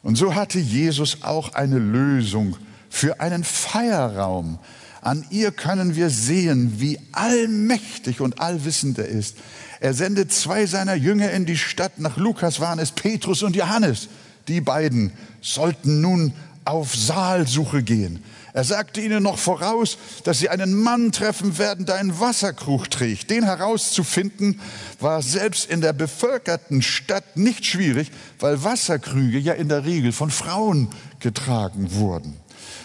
Und 0.03 0.17
so 0.17 0.35
hatte 0.35 0.59
Jesus 0.59 1.23
auch 1.23 1.55
eine 1.55 1.79
Lösung 1.79 2.57
für 2.91 3.21
einen 3.21 3.45
Feierraum. 3.45 4.59
An 5.01 5.25
ihr 5.31 5.53
können 5.53 5.97
wir 5.97 6.11
sehen, 6.11 6.75
wie 6.79 6.99
allmächtig 7.13 8.21
und 8.21 8.41
allwissend 8.41 8.99
er 8.99 9.07
ist. 9.07 9.37
Er 9.81 9.95
sendet 9.95 10.33
zwei 10.33 10.67
seiner 10.67 10.95
Jünger 10.95 11.31
in 11.31 11.47
die 11.47 11.57
Stadt. 11.57 11.99
Nach 11.99 12.17
Lukas 12.17 12.61
waren 12.61 12.79
es 12.79 12.93
Petrus 12.93 13.43
und 13.43 13.57
Johannes. 13.57 14.09
Die 14.49 14.61
beiden 14.61 15.13
sollten 15.41 16.01
nun 16.01 16.33
auf 16.65 16.95
Saalsuche 16.95 17.83
gehen. 17.83 18.23
Er 18.55 18.65
sagte 18.65 19.01
ihnen 19.01 19.23
noch 19.23 19.39
voraus, 19.39 19.97
dass 20.25 20.39
sie 20.39 20.51
einen 20.51 20.75
Mann 20.75 21.11
treffen 21.11 21.57
werden, 21.57 21.87
der 21.87 21.95
einen 21.95 22.21
Wasserkrug 22.21 22.91
trägt. 22.91 23.31
Den 23.31 23.45
herauszufinden 23.45 24.61
war 25.01 25.23
selbst 25.23 25.71
in 25.71 25.81
der 25.81 25.95
bevölkerten 25.95 26.83
Stadt 26.83 27.37
nicht 27.37 27.65
schwierig, 27.65 28.11
weil 28.41 28.63
Wasserkrüge 28.63 29.39
ja 29.39 29.55
in 29.55 29.69
der 29.69 29.87
Regel 29.87 30.13
von 30.13 30.31
Frauen 30.31 30.89
getragen 31.21 31.95
wurden. 31.95 32.37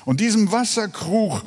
Und 0.05 0.21
diesem 0.21 0.51
Wasserkrug 0.53 1.43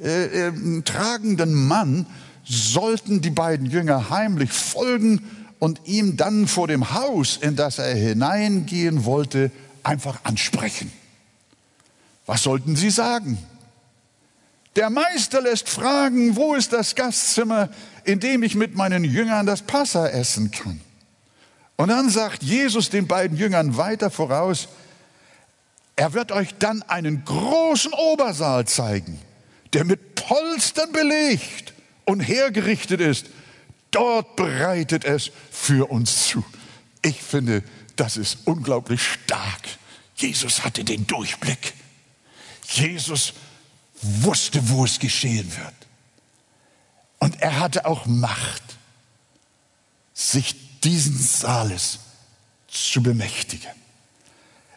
äh, 0.00 0.48
äh, 0.48 0.82
tragenden 0.82 1.54
Mann 1.54 2.06
sollten 2.44 3.22
die 3.22 3.30
beiden 3.30 3.70
Jünger 3.70 4.10
heimlich 4.10 4.52
folgen 4.52 5.22
und 5.58 5.80
ihm 5.86 6.18
dann 6.18 6.46
vor 6.46 6.68
dem 6.68 6.92
Haus, 6.92 7.38
in 7.40 7.56
das 7.56 7.78
er 7.78 7.94
hineingehen 7.94 9.06
wollte, 9.06 9.50
einfach 9.82 10.20
ansprechen. 10.24 10.92
Was 12.26 12.42
sollten 12.42 12.76
sie 12.76 12.90
sagen? 12.90 13.38
Der 14.76 14.90
Meister 14.90 15.40
lässt 15.40 15.68
fragen, 15.68 16.34
wo 16.36 16.54
ist 16.54 16.72
das 16.72 16.94
Gastzimmer, 16.94 17.68
in 18.04 18.18
dem 18.18 18.42
ich 18.42 18.54
mit 18.54 18.74
meinen 18.74 19.04
Jüngern 19.04 19.46
das 19.46 19.62
Passa 19.62 20.08
essen 20.08 20.50
kann? 20.50 20.80
Und 21.76 21.88
dann 21.88 22.08
sagt 22.10 22.42
Jesus 22.42 22.90
den 22.90 23.06
beiden 23.06 23.36
Jüngern 23.36 23.76
weiter 23.76 24.10
voraus, 24.10 24.68
er 25.96 26.12
wird 26.12 26.32
euch 26.32 26.54
dann 26.58 26.82
einen 26.82 27.24
großen 27.24 27.92
Obersaal 27.92 28.66
zeigen, 28.66 29.20
der 29.72 29.84
mit 29.84 30.16
Polstern 30.16 30.90
belegt 30.92 31.72
und 32.04 32.20
hergerichtet 32.20 33.00
ist. 33.00 33.26
Dort 33.92 34.34
bereitet 34.34 35.04
es 35.04 35.30
für 35.52 35.90
uns 35.90 36.26
zu. 36.26 36.44
Ich 37.02 37.22
finde, 37.22 37.62
das 37.94 38.16
ist 38.16 38.38
unglaublich 38.44 39.02
stark. 39.02 39.60
Jesus 40.16 40.64
hatte 40.64 40.82
den 40.82 41.06
Durchblick. 41.06 41.74
Jesus 42.68 43.34
wusste, 44.02 44.68
wo 44.68 44.84
es 44.84 44.98
geschehen 44.98 45.50
wird. 45.56 45.74
Und 47.18 47.40
er 47.40 47.58
hatte 47.58 47.86
auch 47.86 48.06
Macht, 48.06 48.62
sich 50.12 50.80
diesen 50.80 51.18
Saales 51.18 51.98
zu 52.68 53.02
bemächtigen. 53.02 53.70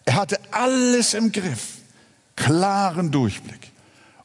Er 0.06 0.16
hatte 0.16 0.40
alles 0.52 1.14
im 1.14 1.32
Griff, 1.32 1.80
klaren 2.36 3.12
Durchblick. 3.12 3.72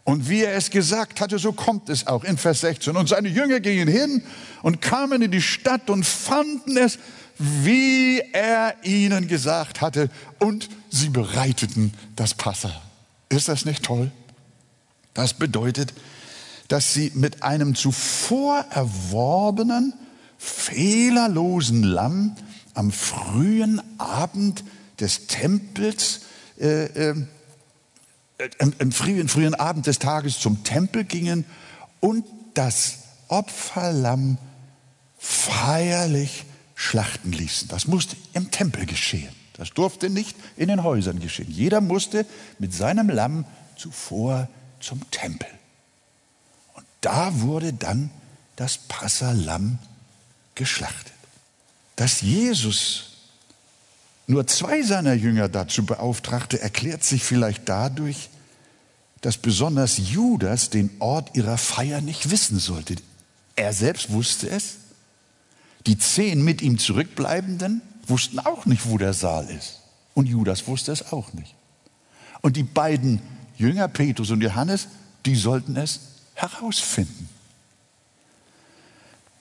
Und 0.04 0.28
wie 0.28 0.42
er 0.42 0.54
es 0.54 0.70
gesagt 0.70 1.20
hatte, 1.20 1.38
so 1.38 1.52
kommt 1.52 1.88
es 1.88 2.06
auch 2.06 2.24
in 2.24 2.36
Vers 2.36 2.60
16. 2.60 2.96
Und 2.96 3.08
seine 3.08 3.28
Jünger 3.28 3.60
gingen 3.60 3.88
hin 3.88 4.22
und 4.62 4.80
kamen 4.80 5.22
in 5.22 5.30
die 5.30 5.42
Stadt 5.42 5.90
und 5.90 6.04
fanden 6.04 6.76
es, 6.76 6.98
wie 7.38 8.20
er 8.32 8.76
ihnen 8.82 9.26
gesagt 9.26 9.80
hatte, 9.80 10.10
und 10.38 10.68
sie 10.90 11.08
bereiteten 11.08 11.94
das 12.14 12.34
Passa. 12.34 12.80
Ist 13.32 13.48
das 13.48 13.64
nicht 13.64 13.82
toll? 13.82 14.10
Das 15.14 15.32
bedeutet, 15.32 15.94
dass 16.68 16.92
sie 16.92 17.12
mit 17.14 17.42
einem 17.42 17.74
zuvor 17.74 18.66
erworbenen, 18.70 19.94
fehlerlosen 20.36 21.82
Lamm 21.82 22.36
am 22.74 22.92
frühen 22.92 23.80
Abend 23.98 24.64
des 25.00 25.28
Tempels, 25.28 26.20
äh, 26.60 26.84
äh, 26.84 27.14
im, 28.58 28.74
im 28.78 28.92
frühen, 28.92 29.28
frühen 29.28 29.54
Abend 29.54 29.86
des 29.86 29.98
Tages 29.98 30.38
zum 30.38 30.62
Tempel 30.62 31.04
gingen 31.04 31.46
und 32.00 32.26
das 32.52 32.98
Opferlamm 33.28 34.36
feierlich 35.16 36.44
schlachten 36.74 37.32
ließen. 37.32 37.68
Das 37.68 37.86
musste 37.86 38.14
im 38.34 38.50
Tempel 38.50 38.84
geschehen. 38.84 39.41
Das 39.62 39.70
durfte 39.74 40.10
nicht 40.10 40.36
in 40.56 40.66
den 40.66 40.82
Häusern 40.82 41.20
geschehen. 41.20 41.48
Jeder 41.48 41.80
musste 41.80 42.26
mit 42.58 42.74
seinem 42.74 43.08
Lamm 43.08 43.44
zuvor 43.76 44.48
zum 44.80 45.08
Tempel. 45.12 45.46
Und 46.74 46.84
da 47.00 47.42
wurde 47.42 47.72
dann 47.72 48.10
das 48.56 48.76
Passalam 48.76 49.78
geschlachtet. 50.56 51.12
Dass 51.94 52.22
Jesus 52.22 53.10
nur 54.26 54.48
zwei 54.48 54.82
seiner 54.82 55.12
Jünger 55.12 55.48
dazu 55.48 55.86
beauftragte, 55.86 56.60
erklärt 56.60 57.04
sich 57.04 57.22
vielleicht 57.22 57.68
dadurch, 57.68 58.30
dass 59.20 59.38
besonders 59.38 59.96
Judas 59.98 60.70
den 60.70 60.90
Ort 60.98 61.36
ihrer 61.36 61.56
Feier 61.56 62.00
nicht 62.00 62.32
wissen 62.32 62.58
sollte. 62.58 62.96
Er 63.54 63.72
selbst 63.72 64.10
wusste 64.10 64.50
es. 64.50 64.78
Die 65.86 65.98
zehn 65.98 66.42
mit 66.42 66.62
ihm 66.62 66.80
zurückbleibenden 66.80 67.80
wussten 68.06 68.38
auch 68.38 68.66
nicht, 68.66 68.88
wo 68.88 68.98
der 68.98 69.12
Saal 69.12 69.48
ist. 69.48 69.80
Und 70.14 70.26
Judas 70.26 70.66
wusste 70.66 70.92
es 70.92 71.12
auch 71.12 71.32
nicht. 71.32 71.54
Und 72.40 72.56
die 72.56 72.64
beiden 72.64 73.22
Jünger, 73.56 73.88
Petrus 73.88 74.30
und 74.30 74.40
Johannes, 74.40 74.88
die 75.24 75.36
sollten 75.36 75.76
es 75.76 76.00
herausfinden. 76.34 77.28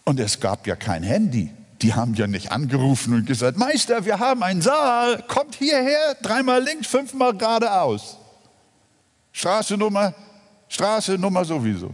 Und 0.03 0.19
es 0.19 0.39
gab 0.39 0.67
ja 0.67 0.75
kein 0.75 1.03
Handy. 1.03 1.51
Die 1.81 1.93
haben 1.93 2.13
ja 2.13 2.27
nicht 2.27 2.51
angerufen 2.51 3.13
und 3.15 3.25
gesagt, 3.25 3.57
Meister, 3.57 4.05
wir 4.05 4.19
haben 4.19 4.43
einen 4.43 4.61
Saal, 4.61 5.23
kommt 5.27 5.55
hierher, 5.55 6.15
dreimal 6.21 6.63
links, 6.63 6.87
fünfmal 6.87 7.35
geradeaus. 7.35 8.17
Straße 9.31 9.77
Nummer, 9.77 10.13
Straße 10.69 11.17
Nummer 11.17 11.43
sowieso. 11.43 11.93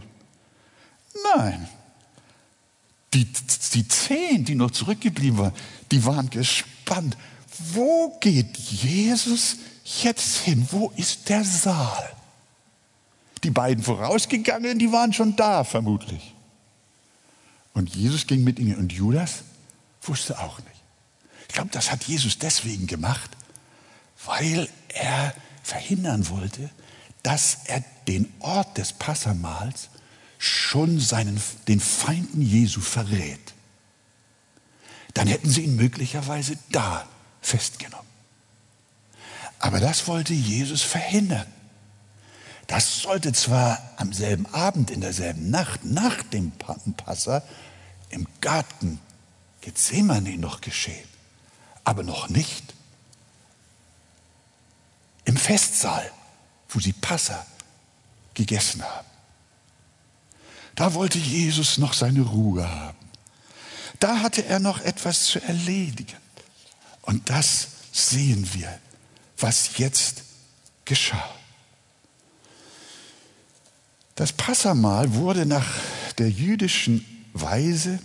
Nein. 1.34 1.68
Die, 3.14 3.26
die 3.72 3.88
zehn, 3.88 4.44
die 4.44 4.54
noch 4.54 4.70
zurückgeblieben 4.70 5.38
waren, 5.38 5.54
die 5.92 6.04
waren 6.04 6.30
gespannt. 6.30 7.16
Wo 7.72 8.16
geht 8.20 8.56
Jesus 8.56 9.56
jetzt 10.02 10.38
hin? 10.38 10.66
Wo 10.70 10.92
ist 10.96 11.28
der 11.28 11.44
Saal? 11.44 12.12
Die 13.44 13.50
beiden 13.50 13.82
vorausgegangenen, 13.84 14.78
die 14.78 14.92
waren 14.92 15.12
schon 15.12 15.36
da 15.36 15.64
vermutlich. 15.64 16.34
Und 17.72 17.94
Jesus 17.94 18.26
ging 18.26 18.42
mit 18.42 18.58
ihnen 18.58 18.76
und 18.76 18.92
Judas 18.92 19.44
wusste 20.02 20.38
auch 20.38 20.58
nicht. 20.58 20.82
Ich 21.48 21.54
glaube, 21.54 21.70
das 21.70 21.90
hat 21.90 22.04
Jesus 22.04 22.38
deswegen 22.38 22.86
gemacht, 22.86 23.30
weil 24.24 24.68
er 24.88 25.34
verhindern 25.62 26.28
wollte, 26.28 26.70
dass 27.22 27.58
er 27.66 27.84
den 28.06 28.32
Ort 28.40 28.78
des 28.78 28.92
Passamals 28.92 29.88
schon 30.38 30.98
seinen, 30.98 31.40
den 31.66 31.80
Feinden 31.80 32.42
Jesu 32.42 32.80
verrät 32.80 33.47
dann 35.18 35.26
hätten 35.26 35.50
sie 35.50 35.62
ihn 35.62 35.74
möglicherweise 35.74 36.56
da 36.70 37.04
festgenommen. 37.40 38.06
Aber 39.58 39.80
das 39.80 40.06
wollte 40.06 40.32
Jesus 40.32 40.82
verhindern. 40.82 41.52
Das 42.68 43.00
sollte 43.00 43.32
zwar 43.32 43.80
am 43.96 44.12
selben 44.12 44.46
Abend, 44.46 44.92
in 44.92 45.00
derselben 45.00 45.50
Nacht, 45.50 45.84
nach 45.84 46.22
dem 46.22 46.52
Passa, 46.52 47.42
im 48.10 48.28
Garten 48.40 49.00
Gethsemane 49.60 50.38
noch 50.38 50.60
geschehen, 50.60 51.08
aber 51.82 52.04
noch 52.04 52.28
nicht 52.28 52.72
im 55.24 55.36
Festsaal, 55.36 56.08
wo 56.68 56.78
sie 56.78 56.92
Passa 56.92 57.44
gegessen 58.34 58.84
haben. 58.84 59.08
Da 60.76 60.94
wollte 60.94 61.18
Jesus 61.18 61.76
noch 61.76 61.92
seine 61.92 62.20
Ruhe 62.20 62.70
haben. 62.70 62.97
Da 63.98 64.20
hatte 64.20 64.44
er 64.44 64.60
noch 64.60 64.80
etwas 64.80 65.24
zu 65.24 65.40
erledigen. 65.40 66.16
Und 67.02 67.30
das 67.30 67.68
sehen 67.92 68.48
wir, 68.52 68.78
was 69.38 69.78
jetzt 69.78 70.22
geschah. 70.84 71.28
Das 74.14 74.32
Passamal 74.32 75.14
wurde 75.14 75.46
nach 75.46 75.66
der 76.18 76.30
jüdischen 76.30 77.04
Weise 77.32 77.98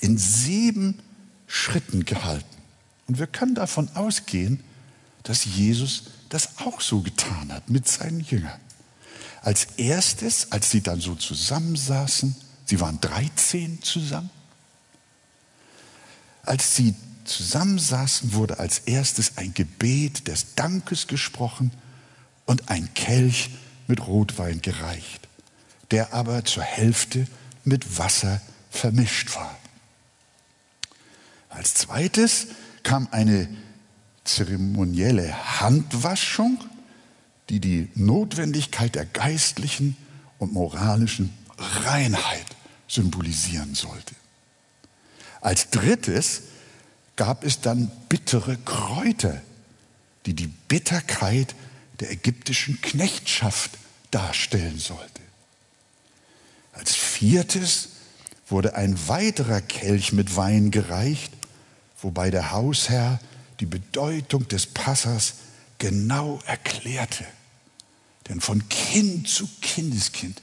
in 0.00 0.18
sieben 0.18 1.00
Schritten 1.46 2.04
gehalten. 2.04 2.44
Und 3.06 3.18
wir 3.18 3.26
können 3.26 3.54
davon 3.54 3.88
ausgehen, 3.94 4.62
dass 5.22 5.44
Jesus 5.44 6.04
das 6.28 6.58
auch 6.58 6.80
so 6.80 7.00
getan 7.00 7.52
hat 7.52 7.70
mit 7.70 7.88
seinen 7.88 8.20
Jüngern. 8.20 8.60
Als 9.42 9.66
erstes, 9.76 10.52
als 10.52 10.70
sie 10.70 10.82
dann 10.82 11.00
so 11.00 11.14
zusammensaßen, 11.14 12.36
sie 12.66 12.80
waren 12.80 13.00
13 13.00 13.82
zusammen, 13.82 14.30
als 16.48 16.74
sie 16.74 16.94
zusammensaßen, 17.24 18.32
wurde 18.32 18.58
als 18.58 18.80
erstes 18.80 19.36
ein 19.36 19.52
Gebet 19.54 20.28
des 20.28 20.54
Dankes 20.54 21.06
gesprochen 21.06 21.72
und 22.46 22.70
ein 22.70 22.92
Kelch 22.94 23.50
mit 23.86 24.06
Rotwein 24.06 24.62
gereicht, 24.62 25.28
der 25.90 26.14
aber 26.14 26.44
zur 26.44 26.62
Hälfte 26.62 27.26
mit 27.64 27.98
Wasser 27.98 28.40
vermischt 28.70 29.34
war. 29.36 29.56
Als 31.50 31.74
zweites 31.74 32.48
kam 32.82 33.08
eine 33.10 33.48
zeremonielle 34.24 35.60
Handwaschung, 35.60 36.58
die 37.50 37.60
die 37.60 37.90
Notwendigkeit 37.94 38.94
der 38.94 39.06
geistlichen 39.06 39.96
und 40.38 40.52
moralischen 40.52 41.32
Reinheit 41.58 42.46
symbolisieren 42.86 43.74
sollte. 43.74 44.14
Als 45.48 45.70
drittes 45.70 46.42
gab 47.16 47.42
es 47.42 47.62
dann 47.62 47.90
bittere 48.10 48.58
Kräuter, 48.58 49.40
die 50.26 50.34
die 50.34 50.46
Bitterkeit 50.46 51.54
der 52.00 52.10
ägyptischen 52.10 52.82
Knechtschaft 52.82 53.70
darstellen 54.10 54.78
sollte. 54.78 55.22
Als 56.74 56.94
viertes 56.94 57.88
wurde 58.50 58.76
ein 58.76 59.08
weiterer 59.08 59.62
Kelch 59.62 60.12
mit 60.12 60.36
Wein 60.36 60.70
gereicht, 60.70 61.32
wobei 62.02 62.30
der 62.30 62.50
Hausherr 62.50 63.18
die 63.60 63.64
Bedeutung 63.64 64.48
des 64.48 64.66
Passers 64.66 65.32
genau 65.78 66.40
erklärte. 66.44 67.24
Denn 68.28 68.42
von 68.42 68.68
Kind 68.68 69.30
zu 69.30 69.48
Kindeskind, 69.62 70.42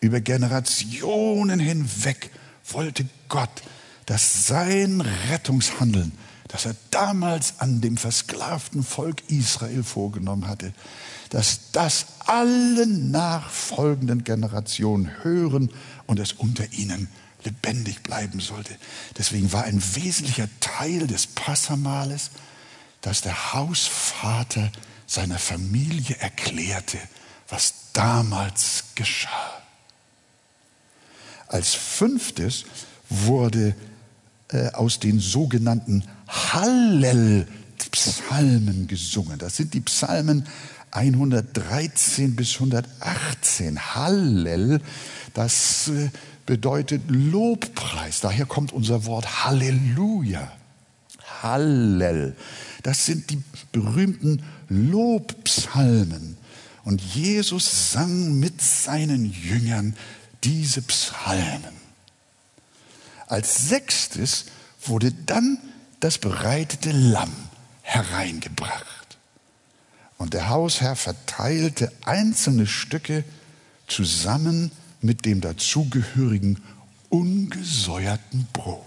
über 0.00 0.20
Generationen 0.20 1.60
hinweg, 1.60 2.32
wollte 2.64 3.08
Gott, 3.28 3.62
dass 4.10 4.48
sein 4.48 5.02
Rettungshandeln, 5.30 6.10
das 6.48 6.66
er 6.66 6.74
damals 6.90 7.60
an 7.60 7.80
dem 7.80 7.96
versklavten 7.96 8.82
Volk 8.82 9.22
Israel 9.28 9.84
vorgenommen 9.84 10.48
hatte, 10.48 10.72
dass 11.28 11.70
das 11.70 12.06
allen 12.26 13.12
nachfolgenden 13.12 14.24
Generationen 14.24 15.22
hören 15.22 15.70
und 16.08 16.18
es 16.18 16.32
unter 16.32 16.72
ihnen 16.72 17.06
lebendig 17.44 18.02
bleiben 18.02 18.40
sollte. 18.40 18.74
Deswegen 19.16 19.52
war 19.52 19.62
ein 19.62 19.80
wesentlicher 19.94 20.48
Teil 20.58 21.06
des 21.06 21.28
Passamales, 21.28 22.32
dass 23.02 23.20
der 23.20 23.52
Hausvater 23.52 24.72
seiner 25.06 25.38
Familie 25.38 26.16
erklärte, 26.16 26.98
was 27.48 27.74
damals 27.92 28.86
geschah. 28.96 29.62
Als 31.46 31.74
fünftes 31.74 32.64
wurde 33.08 33.76
äh, 34.52 34.70
aus 34.72 34.98
den 34.98 35.20
sogenannten 35.20 36.04
Hallel-Psalmen 36.28 38.86
gesungen. 38.86 39.38
Das 39.38 39.56
sind 39.56 39.72
die 39.74 39.80
Psalmen 39.80 40.46
113 40.92 42.36
bis 42.36 42.54
118. 42.54 43.94
Hallel, 43.94 44.80
das 45.34 45.88
äh, 45.88 46.08
bedeutet 46.46 47.02
Lobpreis. 47.08 48.20
Daher 48.20 48.46
kommt 48.46 48.72
unser 48.72 49.04
Wort 49.06 49.44
Halleluja. 49.44 50.52
Hallel. 51.42 52.36
Das 52.82 53.06
sind 53.06 53.30
die 53.30 53.42
berühmten 53.72 54.42
Lobpsalmen. 54.68 56.36
Und 56.84 57.00
Jesus 57.00 57.92
sang 57.92 58.38
mit 58.40 58.60
seinen 58.60 59.26
Jüngern 59.26 59.94
diese 60.42 60.82
Psalmen. 60.82 61.79
Als 63.30 63.68
sechstes 63.68 64.46
wurde 64.82 65.12
dann 65.12 65.58
das 66.00 66.18
bereitete 66.18 66.90
Lamm 66.90 67.32
hereingebracht. 67.82 69.18
Und 70.18 70.34
der 70.34 70.48
Hausherr 70.48 70.96
verteilte 70.96 71.92
einzelne 72.04 72.66
Stücke 72.66 73.22
zusammen 73.86 74.72
mit 75.00 75.24
dem 75.26 75.40
dazugehörigen 75.40 76.60
ungesäuerten 77.08 78.48
Brot. 78.52 78.84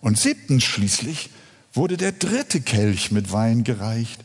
Und 0.00 0.16
siebtens 0.16 0.62
schließlich 0.62 1.30
wurde 1.72 1.96
der 1.96 2.12
dritte 2.12 2.60
Kelch 2.60 3.10
mit 3.10 3.32
Wein 3.32 3.64
gereicht 3.64 4.20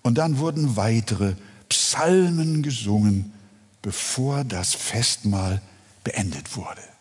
und 0.00 0.16
dann 0.16 0.38
wurden 0.38 0.76
weitere 0.76 1.34
Psalmen 1.68 2.62
gesungen, 2.62 3.34
bevor 3.82 4.44
das 4.44 4.72
Festmahl 4.72 5.60
beendet 6.02 6.56
wurde. 6.56 6.91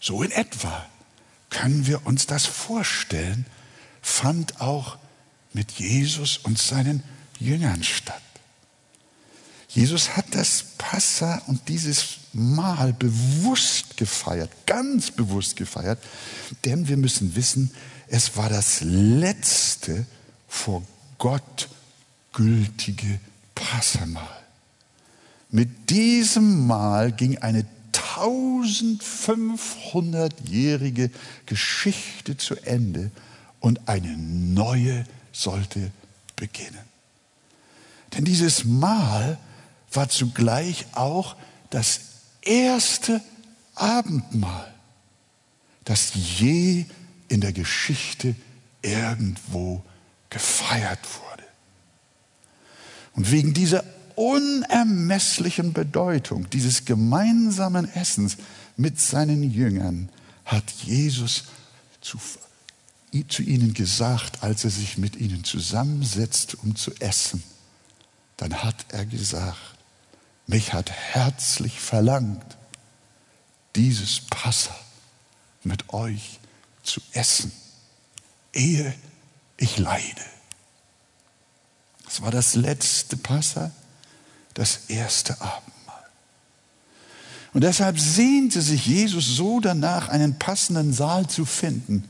So 0.00 0.22
in 0.22 0.30
etwa 0.30 0.86
können 1.50 1.86
wir 1.86 2.06
uns 2.06 2.26
das 2.26 2.46
vorstellen, 2.46 3.44
fand 4.00 4.60
auch 4.60 4.96
mit 5.52 5.72
Jesus 5.72 6.38
und 6.38 6.58
seinen 6.58 7.02
Jüngern 7.38 7.82
statt. 7.82 8.22
Jesus 9.68 10.16
hat 10.16 10.26
das 10.32 10.64
Passa 10.78 11.42
und 11.46 11.68
dieses 11.68 12.18
Mahl 12.32 12.92
bewusst 12.92 13.96
gefeiert, 13.96 14.50
ganz 14.66 15.10
bewusst 15.10 15.56
gefeiert, 15.56 16.02
denn 16.64 16.88
wir 16.88 16.96
müssen 16.96 17.36
wissen, 17.36 17.70
es 18.08 18.36
war 18.36 18.48
das 18.48 18.80
letzte 18.80 20.06
vor 20.48 20.82
Gott 21.18 21.68
gültige 22.32 23.20
Passamahl. 23.54 24.40
Mit 25.50 25.90
diesem 25.90 26.66
Mahl 26.66 27.12
ging 27.12 27.38
eine 27.38 27.64
1500-jährige 28.20 31.10
Geschichte 31.46 32.36
zu 32.36 32.56
Ende 32.56 33.10
und 33.60 33.88
eine 33.88 34.16
neue 34.16 35.04
sollte 35.32 35.92
beginnen. 36.36 36.78
Denn 38.14 38.24
dieses 38.24 38.64
Mahl 38.64 39.38
war 39.92 40.08
zugleich 40.08 40.86
auch 40.92 41.36
das 41.70 42.00
erste 42.42 43.20
Abendmahl, 43.74 44.72
das 45.84 46.12
je 46.14 46.84
in 47.28 47.40
der 47.40 47.52
Geschichte 47.52 48.34
irgendwo 48.82 49.82
gefeiert 50.30 51.00
wurde. 51.20 51.44
Und 53.14 53.30
wegen 53.30 53.54
dieser 53.54 53.84
unermesslichen 54.16 55.72
Bedeutung 55.72 56.48
dieses 56.50 56.84
gemeinsamen 56.84 57.92
Essens 57.94 58.36
mit 58.76 59.00
seinen 59.00 59.42
Jüngern 59.42 60.08
hat 60.44 60.70
Jesus 60.84 61.44
zu, 62.00 62.18
zu 63.28 63.42
ihnen 63.42 63.74
gesagt, 63.74 64.42
als 64.42 64.64
er 64.64 64.70
sich 64.70 64.98
mit 64.98 65.16
ihnen 65.16 65.44
zusammensetzt, 65.44 66.56
um 66.62 66.76
zu 66.76 66.92
essen, 67.00 67.42
dann 68.36 68.62
hat 68.62 68.86
er 68.88 69.04
gesagt, 69.06 69.76
mich 70.46 70.72
hat 70.72 70.90
herzlich 70.90 71.78
verlangt, 71.80 72.56
dieses 73.76 74.20
Passa 74.20 74.74
mit 75.62 75.92
euch 75.92 76.40
zu 76.82 77.00
essen, 77.12 77.52
ehe 78.52 78.94
ich 79.56 79.78
leide. 79.78 80.24
Es 82.08 82.22
war 82.22 82.32
das 82.32 82.54
letzte 82.56 83.16
Passa, 83.16 83.70
das 84.60 84.80
erste 84.88 85.40
Abendmahl. 85.40 86.04
Und 87.54 87.64
deshalb 87.64 87.98
sehnte 87.98 88.60
sich 88.60 88.84
Jesus 88.84 89.24
so 89.24 89.58
danach, 89.58 90.10
einen 90.10 90.38
passenden 90.38 90.92
Saal 90.92 91.26
zu 91.28 91.46
finden, 91.46 92.04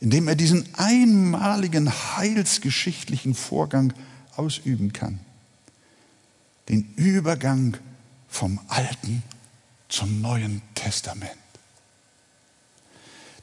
in 0.00 0.10
dem 0.10 0.26
er 0.26 0.34
diesen 0.34 0.68
einmaligen 0.74 1.88
heilsgeschichtlichen 2.16 3.32
Vorgang 3.32 3.92
ausüben 4.34 4.92
kann. 4.92 5.20
Den 6.68 6.92
Übergang 6.96 7.76
vom 8.28 8.58
Alten 8.66 9.22
zum 9.88 10.20
Neuen 10.20 10.62
Testament. 10.74 11.30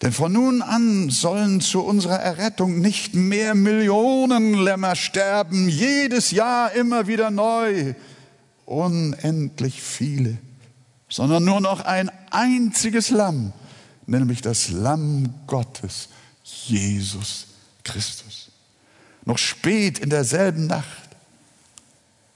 Denn 0.02 0.12
von 0.12 0.34
nun 0.34 0.62
an 0.62 1.10
sollen 1.10 1.62
zu 1.62 1.82
unserer 1.82 2.20
Errettung 2.20 2.82
nicht 2.82 3.16
mehr 3.16 3.56
Millionen 3.56 4.56
Lämmer 4.56 4.98
sterben, 4.98 5.70
jedes 5.70 6.32
Jahr 6.32 6.74
immer 6.74 7.08
wieder 7.08 7.32
neu, 7.32 7.96
unendlich 8.66 9.82
viele, 9.82 10.38
sondern 11.10 11.44
nur 11.46 11.62
noch 11.62 11.82
ein 11.82 12.10
einziges 12.32 13.10
Lamm, 13.10 13.54
nämlich 14.06 14.42
das 14.42 14.70
Lamm 14.70 15.34
Gottes, 15.48 16.10
Jesus 16.44 17.48
Christus. 17.84 18.52
Noch 19.26 19.38
spät 19.38 20.00
in 20.00 20.10
derselben 20.10 20.68
Nacht 20.68 21.10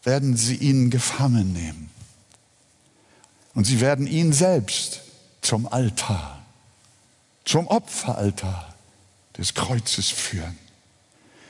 werden 0.04 0.38
sie 0.38 0.56
ihn 0.56 0.90
gefangen 0.90 1.54
nehmen. 1.54 1.90
Und 3.54 3.66
sie 3.66 3.82
werden 3.82 4.08
ihn 4.08 4.34
selbst 4.34 5.02
zum 5.42 5.68
Altar 5.72 6.40
zum 7.50 7.66
Opferaltar 7.66 8.76
des 9.36 9.56
Kreuzes 9.56 10.10
führen, 10.10 10.56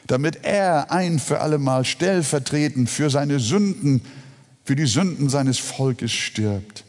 damit 0.07 0.45
er 0.45 0.91
ein 0.91 1.19
für 1.19 1.41
allemal 1.41 1.83
stellvertretend 1.83 2.89
für 2.89 3.09
seine 3.09 3.41
Sünden, 3.41 4.01
für 4.69 4.75
die 4.75 4.85
Sünden 4.85 5.29
seines 5.29 5.57
Volkes 5.57 6.11
stirbt. 6.11 6.83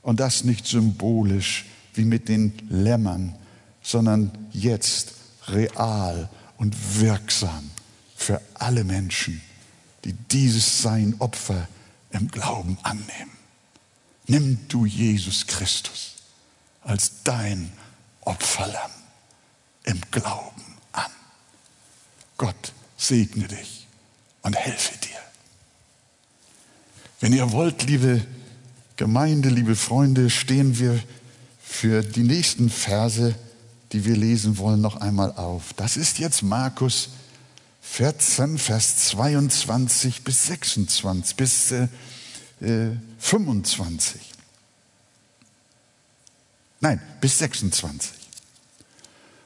Und 0.00 0.20
das 0.20 0.44
nicht 0.44 0.66
symbolisch 0.66 1.66
wie 1.92 2.06
mit 2.06 2.30
den 2.30 2.54
Lämmern, 2.70 3.34
sondern 3.82 4.30
jetzt 4.52 5.12
real 5.48 6.30
und 6.56 6.98
wirksam 6.98 7.70
für 8.16 8.40
alle 8.54 8.84
Menschen, 8.84 9.42
die 10.06 10.14
dieses 10.14 10.80
sein 10.80 11.14
Opfer 11.18 11.68
im 12.08 12.28
Glauben 12.28 12.78
annehmen. 12.82 13.36
Nimm 14.26 14.58
du 14.68 14.86
Jesus 14.86 15.46
Christus 15.46 16.14
als 16.84 17.22
dein 17.22 17.70
Opferlamm 18.22 18.92
im 19.84 20.00
Glauben 20.10 20.64
an. 20.92 21.10
Gott 22.38 22.72
segne 22.96 23.46
dich 23.46 23.86
und 24.40 24.56
helfe 24.56 24.96
dir. 25.06 25.15
Wenn 27.18 27.32
ihr 27.32 27.50
wollt, 27.52 27.84
liebe 27.84 28.20
Gemeinde, 28.96 29.48
liebe 29.48 29.74
Freunde, 29.74 30.28
stehen 30.28 30.78
wir 30.78 31.02
für 31.58 32.02
die 32.02 32.22
nächsten 32.22 32.68
Verse, 32.68 33.34
die 33.92 34.04
wir 34.04 34.16
lesen 34.16 34.58
wollen, 34.58 34.82
noch 34.82 34.96
einmal 34.96 35.32
auf. 35.32 35.72
Das 35.74 35.96
ist 35.96 36.18
jetzt 36.18 36.42
Markus 36.42 37.08
14, 37.80 38.58
Vers 38.58 39.08
22 39.08 40.24
bis 40.24 40.46
26, 40.46 41.36
bis 41.36 41.70
äh, 41.72 41.88
25. 43.18 44.20
Nein, 46.80 47.00
bis 47.22 47.38
26. 47.38 48.12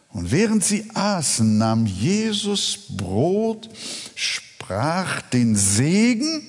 Und 0.09 0.33
während 0.33 0.65
sie 0.65 0.91
aßen, 0.93 1.57
nahm 1.59 1.87
Jesus 1.87 2.79
Brot, 2.89 3.71
sprach 4.17 5.23
den 5.23 5.55
Segen, 5.55 6.43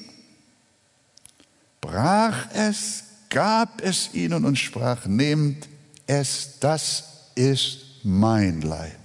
brach 1.92 2.48
es, 2.54 3.04
gab 3.30 3.82
es 3.82 4.14
ihnen 4.14 4.46
und 4.46 4.58
sprach, 4.58 5.06
nehmt 5.06 5.68
es, 6.08 6.60
das 6.60 7.04
ist 7.36 7.80
mein 8.04 8.62
Leib. 8.62 8.96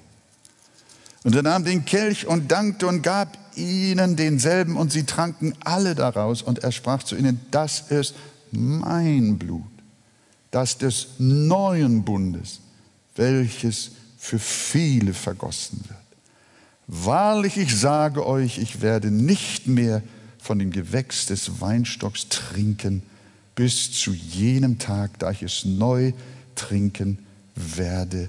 Und 1.24 1.34
er 1.34 1.42
nahm 1.42 1.64
den 1.64 1.84
Kelch 1.84 2.26
und 2.26 2.52
dankte 2.52 2.86
und 2.86 3.02
gab 3.02 3.36
ihnen 3.56 4.14
denselben 4.14 4.76
und 4.76 4.92
sie 4.92 5.04
tranken 5.04 5.54
alle 5.64 5.94
daraus 5.94 6.42
und 6.42 6.60
er 6.60 6.70
sprach 6.70 7.02
zu 7.02 7.16
ihnen, 7.16 7.40
das 7.50 7.90
ist 7.90 8.14
mein 8.52 9.38
Blut, 9.38 9.62
das 10.52 10.78
des 10.78 11.08
neuen 11.18 12.04
Bundes, 12.04 12.60
welches 13.16 13.90
für 14.18 14.38
viele 14.38 15.14
vergossen 15.14 15.80
wird. 15.88 15.98
Wahrlich, 16.86 17.56
ich 17.56 17.76
sage 17.76 18.24
euch, 18.24 18.58
ich 18.58 18.80
werde 18.80 19.10
nicht 19.10 19.66
mehr 19.66 20.02
von 20.46 20.58
dem 20.58 20.70
Gewächs 20.70 21.26
des 21.26 21.60
Weinstocks 21.60 22.28
trinken, 22.28 23.02
bis 23.54 23.92
zu 23.92 24.12
jenem 24.12 24.78
Tag, 24.78 25.18
da 25.18 25.30
ich 25.30 25.42
es 25.42 25.64
neu 25.64 26.12
trinken 26.54 27.18
werde 27.54 28.28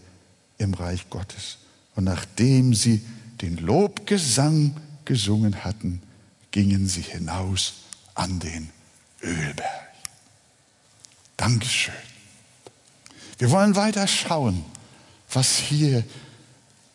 im 0.58 0.73
Reich 0.73 1.10
Gottes. 1.10 1.58
Und 1.95 2.06
nachdem 2.06 2.73
sie 2.73 3.01
den 3.41 3.58
Lobgesang 3.58 4.75
gesungen 5.06 5.63
hatten, 5.63 6.01
gingen 6.51 6.88
sie 6.88 7.01
hinaus 7.01 7.73
an 8.15 8.39
den 8.39 8.69
Ölberg. 9.21 9.91
Dankeschön. 11.36 11.93
Wir 13.38 13.51
wollen 13.51 13.75
weiter 13.75 14.08
schauen 14.08 14.63
was 15.30 15.58
hier 15.58 16.03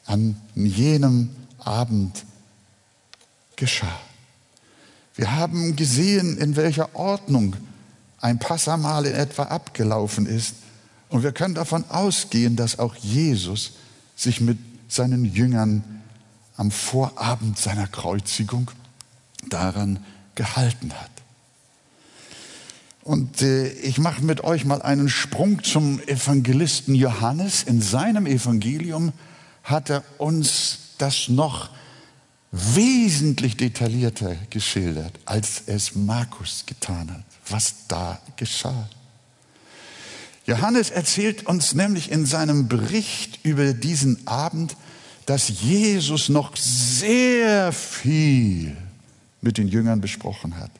an 0.06 0.40
jenem 0.54 1.30
Abend 1.58 2.24
geschah. 3.56 4.00
Wir 5.14 5.32
haben 5.32 5.76
gesehen, 5.76 6.38
in 6.38 6.56
welcher 6.56 6.94
Ordnung 6.94 7.56
ein 8.20 8.38
Passamal 8.38 9.06
in 9.06 9.14
etwa 9.14 9.44
abgelaufen 9.44 10.26
ist. 10.26 10.54
Und 11.08 11.22
wir 11.22 11.32
können 11.32 11.54
davon 11.54 11.84
ausgehen, 11.90 12.56
dass 12.56 12.78
auch 12.78 12.94
Jesus 12.94 13.72
sich 14.16 14.40
mit 14.40 14.58
seinen 14.88 15.24
Jüngern 15.24 16.02
am 16.56 16.70
Vorabend 16.70 17.58
seiner 17.58 17.86
Kreuzigung 17.86 18.70
daran 19.48 19.98
gehalten 20.34 20.92
hat. 20.94 21.10
Und 23.02 23.42
äh, 23.42 23.68
ich 23.68 23.98
mache 23.98 24.22
mit 24.22 24.44
euch 24.44 24.64
mal 24.64 24.80
einen 24.80 25.08
Sprung 25.08 25.64
zum 25.64 26.00
Evangelisten 26.06 26.94
Johannes. 26.94 27.64
In 27.64 27.82
seinem 27.82 28.26
Evangelium 28.26 29.12
hat 29.64 29.90
er 29.90 30.04
uns 30.18 30.78
das 30.98 31.28
noch 31.28 31.70
wesentlich 32.52 33.56
detaillierter 33.56 34.36
geschildert, 34.50 35.18
als 35.24 35.62
es 35.66 35.94
Markus 35.94 36.64
getan 36.66 37.10
hat, 37.10 37.24
was 37.48 37.86
da 37.88 38.20
geschah. 38.36 38.88
Johannes 40.44 40.90
erzählt 40.90 41.46
uns 41.46 41.74
nämlich 41.74 42.10
in 42.10 42.26
seinem 42.26 42.68
Bericht 42.68 43.40
über 43.42 43.72
diesen 43.72 44.26
Abend, 44.26 44.76
dass 45.24 45.48
Jesus 45.48 46.28
noch 46.28 46.56
sehr 46.56 47.72
viel 47.72 48.76
mit 49.40 49.56
den 49.56 49.68
Jüngern 49.68 50.00
besprochen 50.00 50.58
hat. 50.58 50.70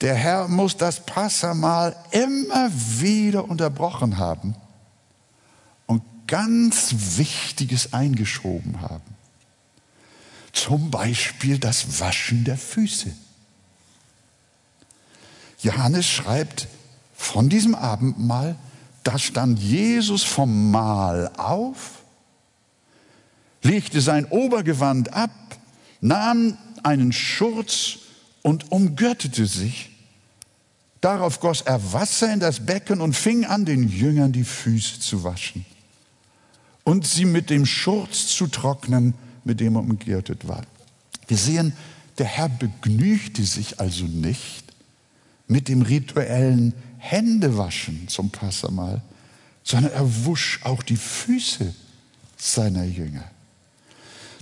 Der 0.00 0.14
Herr 0.14 0.48
muss 0.48 0.76
das 0.76 1.04
Passamal 1.04 1.96
immer 2.12 2.70
wieder 2.98 3.48
unterbrochen 3.48 4.16
haben 4.16 4.54
und 5.86 6.02
ganz 6.26 6.94
Wichtiges 7.16 7.92
eingeschoben 7.92 8.80
haben. 8.80 9.13
Zum 10.54 10.90
Beispiel 10.90 11.58
das 11.58 12.00
Waschen 12.00 12.44
der 12.44 12.56
Füße. 12.56 13.12
Johannes 15.60 16.06
schreibt 16.06 16.68
von 17.14 17.48
diesem 17.48 17.74
Abendmahl, 17.74 18.56
da 19.02 19.18
stand 19.18 19.58
Jesus 19.58 20.22
vom 20.22 20.70
Mahl 20.70 21.30
auf, 21.36 22.02
legte 23.62 24.00
sein 24.00 24.24
Obergewand 24.26 25.12
ab, 25.12 25.30
nahm 26.00 26.56
einen 26.82 27.12
Schurz 27.12 27.98
und 28.42 28.72
umgürtete 28.72 29.46
sich. 29.46 29.90
Darauf 31.00 31.40
goss 31.40 31.60
er 31.60 31.92
Wasser 31.92 32.32
in 32.32 32.40
das 32.40 32.64
Becken 32.64 33.00
und 33.00 33.14
fing 33.14 33.44
an, 33.44 33.64
den 33.64 33.88
Jüngern 33.88 34.32
die 34.32 34.44
Füße 34.44 35.00
zu 35.00 35.24
waschen 35.24 35.66
und 36.84 37.06
sie 37.06 37.24
mit 37.24 37.50
dem 37.50 37.66
Schurz 37.66 38.28
zu 38.28 38.46
trocknen, 38.46 39.14
mit 39.44 39.60
dem 39.60 39.76
er 39.76 39.80
umgürtet 39.80 40.48
war. 40.48 40.64
Wir 41.28 41.36
sehen, 41.36 41.72
der 42.18 42.26
Herr 42.26 42.48
begnügte 42.48 43.44
sich 43.44 43.80
also 43.80 44.04
nicht 44.04 44.64
mit 45.46 45.68
dem 45.68 45.82
rituellen 45.82 46.74
Händewaschen 46.98 48.08
zum 48.08 48.30
Passamal, 48.30 49.02
sondern 49.62 49.92
er 49.92 50.24
wusch 50.24 50.60
auch 50.64 50.82
die 50.82 50.96
Füße 50.96 51.74
seiner 52.36 52.84
Jünger. 52.84 53.24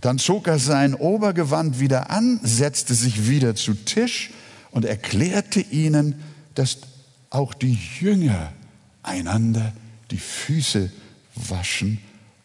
Dann 0.01 0.19
zog 0.19 0.49
er 0.49 0.59
sein 0.59 0.95
Obergewand 0.95 1.79
wieder 1.79 2.11
an, 2.11 2.41
setzte 2.43 2.95
sich 2.95 3.29
wieder 3.29 3.55
zu 3.55 3.75
Tisch 3.75 4.31
und 4.73 4.85
erklärte 4.85 5.61
ihnen, 5.61 6.17
dass 6.55 6.79
auch 7.31 7.55
die 7.55 7.79
Jünger 8.01 8.53
einander 9.03 9.73
die 10.11 10.19
Füße 10.19 10.91
waschen 11.35 11.99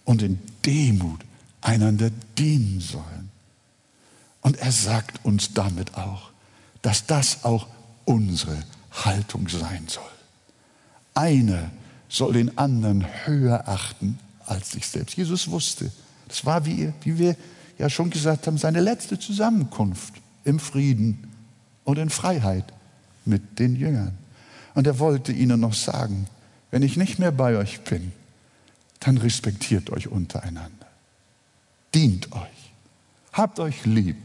und 0.05 0.21
in 0.21 0.39
Demut 0.65 1.26
einander 1.61 2.09
dienen 2.37 2.79
sollen. 2.79 3.29
Und 4.41 4.57
er 4.57 4.71
sagt 4.71 5.25
uns 5.25 5.53
damit 5.53 5.95
auch, 5.95 6.31
dass 6.81 7.05
das 7.05 7.43
auch 7.43 7.67
unsere 8.05 8.63
Haltung 8.91 9.49
sein 9.49 9.85
soll. 9.87 10.03
Einer 11.13 11.71
soll 12.09 12.33
den 12.33 12.57
anderen 12.57 13.05
höher 13.25 13.67
achten 13.67 14.19
als 14.45 14.71
sich 14.71 14.87
selbst. 14.87 15.17
Jesus 15.17 15.49
wusste, 15.49 15.91
das 16.27 16.45
war, 16.45 16.65
wie, 16.65 16.93
wie 17.01 17.17
wir 17.17 17.35
ja 17.77 17.89
schon 17.89 18.09
gesagt 18.09 18.47
haben, 18.47 18.57
seine 18.57 18.79
letzte 18.79 19.19
Zusammenkunft 19.19 20.13
im 20.43 20.59
Frieden 20.59 21.31
und 21.83 21.97
in 21.97 22.09
Freiheit 22.09 22.65
mit 23.25 23.59
den 23.59 23.75
Jüngern. 23.75 24.17
Und 24.73 24.87
er 24.87 24.99
wollte 24.99 25.31
ihnen 25.31 25.59
noch 25.59 25.73
sagen, 25.73 26.27
wenn 26.71 26.83
ich 26.83 26.97
nicht 26.97 27.19
mehr 27.19 27.31
bei 27.31 27.57
euch 27.57 27.81
bin, 27.81 28.11
dann 28.99 29.17
respektiert 29.17 29.89
euch 29.89 30.07
untereinander. 30.07 30.76
Dient 31.93 32.31
euch. 32.31 32.73
Habt 33.33 33.59
euch 33.59 33.85
lieb. 33.85 34.17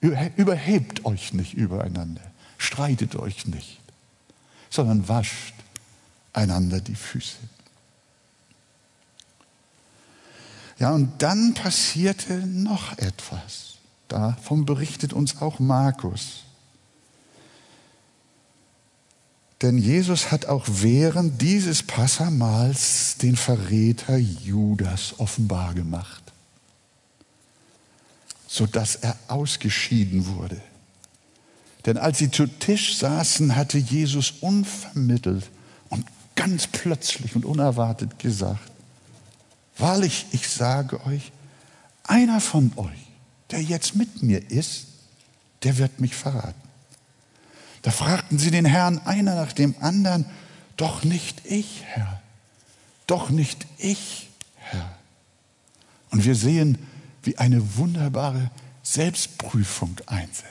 Überhebt 0.00 1.04
euch 1.04 1.32
nicht 1.34 1.54
übereinander. 1.54 2.22
Streitet 2.58 3.16
euch 3.16 3.46
nicht, 3.46 3.80
sondern 4.70 5.08
wascht 5.08 5.54
einander 6.32 6.80
die 6.80 6.94
Füße. 6.94 7.38
Ja, 10.78 10.92
und 10.92 11.22
dann 11.22 11.54
passierte 11.54 12.34
noch 12.46 12.96
etwas. 12.96 13.74
Davon 14.08 14.64
berichtet 14.64 15.12
uns 15.12 15.40
auch 15.42 15.58
Markus. 15.58 16.44
Denn 19.62 19.76
Jesus 19.76 20.30
hat 20.30 20.46
auch 20.46 20.64
während 20.66 21.42
dieses 21.42 21.82
Passamals 21.82 23.16
den 23.18 23.36
Verräter 23.36 24.16
Judas 24.16 25.14
offenbar 25.18 25.74
gemacht, 25.74 26.22
sodass 28.46 28.96
er 28.96 29.16
ausgeschieden 29.28 30.26
wurde. 30.26 30.60
Denn 31.84 31.98
als 31.98 32.18
sie 32.18 32.30
zu 32.30 32.46
Tisch 32.46 32.96
saßen, 32.96 33.54
hatte 33.56 33.78
Jesus 33.78 34.34
unvermittelt 34.40 35.50
und 35.90 36.06
ganz 36.36 36.66
plötzlich 36.66 37.36
und 37.36 37.44
unerwartet 37.44 38.18
gesagt, 38.18 38.70
Wahrlich, 39.80 40.26
ich 40.32 40.46
sage 40.46 41.04
euch, 41.06 41.32
einer 42.04 42.40
von 42.40 42.70
euch, 42.76 43.08
der 43.50 43.62
jetzt 43.62 43.96
mit 43.96 44.22
mir 44.22 44.50
ist, 44.50 44.86
der 45.62 45.78
wird 45.78 46.00
mich 46.00 46.14
verraten. 46.14 46.69
Da 47.82 47.90
fragten 47.90 48.38
sie 48.38 48.50
den 48.50 48.64
Herrn 48.64 48.98
einer 49.04 49.34
nach 49.34 49.52
dem 49.52 49.74
anderen, 49.80 50.26
doch 50.76 51.04
nicht 51.04 51.42
ich, 51.44 51.82
Herr, 51.86 52.20
doch 53.06 53.30
nicht 53.30 53.66
ich, 53.78 54.28
Herr. 54.56 54.96
Und 56.10 56.24
wir 56.24 56.34
sehen, 56.34 56.78
wie 57.22 57.38
eine 57.38 57.76
wunderbare 57.76 58.50
Selbstprüfung 58.82 59.96
einsetzt. 60.06 60.50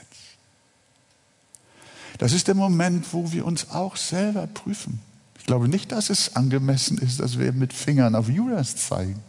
Das 2.18 2.34
ist 2.34 2.48
der 2.48 2.56
Moment, 2.56 3.14
wo 3.14 3.32
wir 3.32 3.46
uns 3.46 3.70
auch 3.72 3.96
selber 3.96 4.48
prüfen. 4.48 5.02
Ich 5.38 5.46
glaube 5.46 5.68
nicht, 5.68 5.92
dass 5.92 6.10
es 6.10 6.36
angemessen 6.36 6.98
ist, 6.98 7.20
dass 7.20 7.40
wir 7.40 7.54
mit 7.54 7.74
Fingern 7.74 8.14
auf 8.14 8.30
Judas 8.30 8.76
zeigen, 8.76 9.22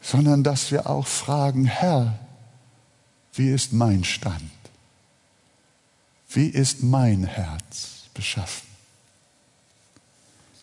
sondern 0.00 0.42
dass 0.42 0.70
wir 0.70 0.88
auch 0.88 1.06
fragen, 1.06 1.64
Herr, 1.64 2.18
wie 3.34 3.50
ist 3.50 3.72
mein 3.72 4.04
Stand? 4.04 4.50
Wie 6.34 6.46
ist 6.46 6.82
mein 6.82 7.24
Herz 7.24 8.04
beschaffen? 8.14 8.66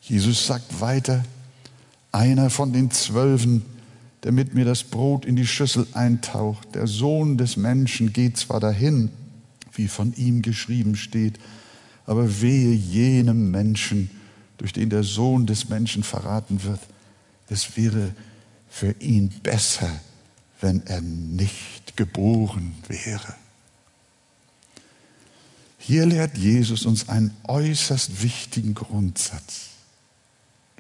Jesus 0.02 0.48
sagt 0.48 0.82
weiter, 0.82 1.24
einer 2.12 2.50
von 2.50 2.74
den 2.74 2.90
Zwölfen, 2.90 3.64
der 4.24 4.32
mit 4.32 4.56
mir 4.56 4.66
das 4.66 4.84
Brot 4.84 5.26
in 5.26 5.36
die 5.36 5.46
Schüssel 5.46 5.86
eintaucht, 5.94 6.74
der 6.74 6.88
Sohn 6.88 7.38
des 7.38 7.56
Menschen 7.56 8.12
geht 8.12 8.38
zwar 8.38 8.60
dahin, 8.60 9.12
wie 9.74 9.88
von 9.88 10.14
ihm 10.14 10.42
geschrieben 10.42 10.96
steht, 10.96 11.40
aber 12.08 12.42
wehe 12.42 12.74
jenem 12.74 13.52
Menschen, 13.52 14.10
durch 14.58 14.74
den 14.74 14.90
der 14.90 15.04
Sohn 15.04 15.46
des 15.46 15.70
Menschen 15.70 16.04
verraten 16.04 16.64
wird. 16.64 16.82
Es 17.48 17.78
wäre 17.78 18.14
für 18.68 18.96
ihn 19.00 19.30
besser, 19.44 19.90
wenn 20.60 20.86
er 20.88 21.02
nicht 21.02 21.96
geboren 21.96 22.76
wäre. 22.88 23.36
Hier 25.80 26.06
lehrt 26.06 26.38
Jesus 26.38 26.86
uns 26.86 27.10
einen 27.10 27.36
äußerst 27.46 28.22
wichtigen 28.22 28.76
Grundsatz. 28.76 29.70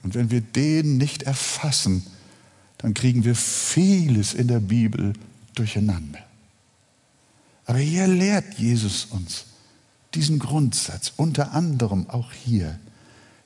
Und 0.04 0.14
wenn 0.14 0.30
wir 0.30 0.42
den 0.42 0.98
nicht 0.98 1.24
erfassen, 1.24 2.06
dann 2.78 2.94
kriegen 2.94 3.24
wir 3.24 3.36
vieles 3.36 4.34
in 4.34 4.48
der 4.48 4.60
Bibel 4.60 5.14
durcheinander. 5.56 6.20
Aber 7.66 7.80
hier 7.80 8.08
lehrt 8.08 8.56
Jesus 8.56 9.06
uns 9.06 9.46
diesen 10.14 10.40
Grundsatz, 10.40 11.14
unter 11.16 11.54
anderem 11.54 12.10
auch 12.10 12.32
hier. 12.32 12.80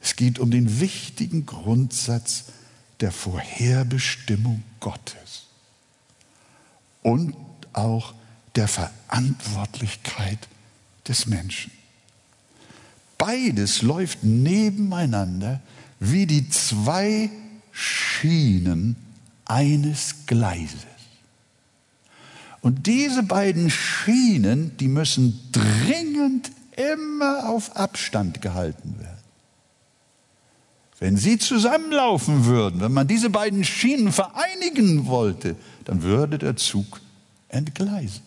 Es 0.02 0.16
geht 0.16 0.40
um 0.40 0.52
den 0.52 0.80
wichtigen 0.80 1.46
Grundsatz 1.46 2.46
der 3.00 3.12
Vorherbestimmung 3.12 4.64
Gottes 4.80 5.48
und 7.02 7.36
auch 7.74 8.14
der 8.56 8.68
Verantwortlichkeit 8.68 10.40
des 11.08 11.26
Menschen. 11.28 11.72
Beides 13.18 13.82
läuft 13.82 14.24
nebeneinander 14.24 15.62
wie 16.00 16.26
die 16.26 16.50
zwei 16.50 17.30
Schienen 17.72 18.96
eines 19.46 20.26
Gleises. 20.26 20.86
Und 22.62 22.88
diese 22.88 23.24
beiden 23.24 23.70
Schienen, 23.70 24.76
die 24.78 24.88
müssen 24.88 25.40
dringend 25.52 26.52
immer 26.78 27.50
auf 27.50 27.76
Abstand 27.76 28.42
gehalten 28.42 28.96
werden. 29.00 29.18
Wenn 31.00 31.18
sie 31.18 31.38
zusammenlaufen 31.38 32.46
würden, 32.46 32.80
wenn 32.80 32.94
man 32.94 33.08
diese 33.08 33.30
beiden 33.30 33.66
Schienen 33.66 34.14
vereinigen 34.14 35.06
wollte, 35.08 35.58
dann 35.84 36.04
würde 36.04 36.38
der 36.38 36.56
Zug 36.56 37.02
entgleisen. 37.50 38.22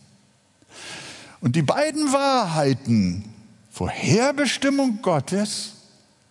Und 1.46 1.54
die 1.54 1.62
beiden 1.62 2.12
Wahrheiten, 2.12 3.22
Vorherbestimmung 3.70 5.00
Gottes 5.00 5.74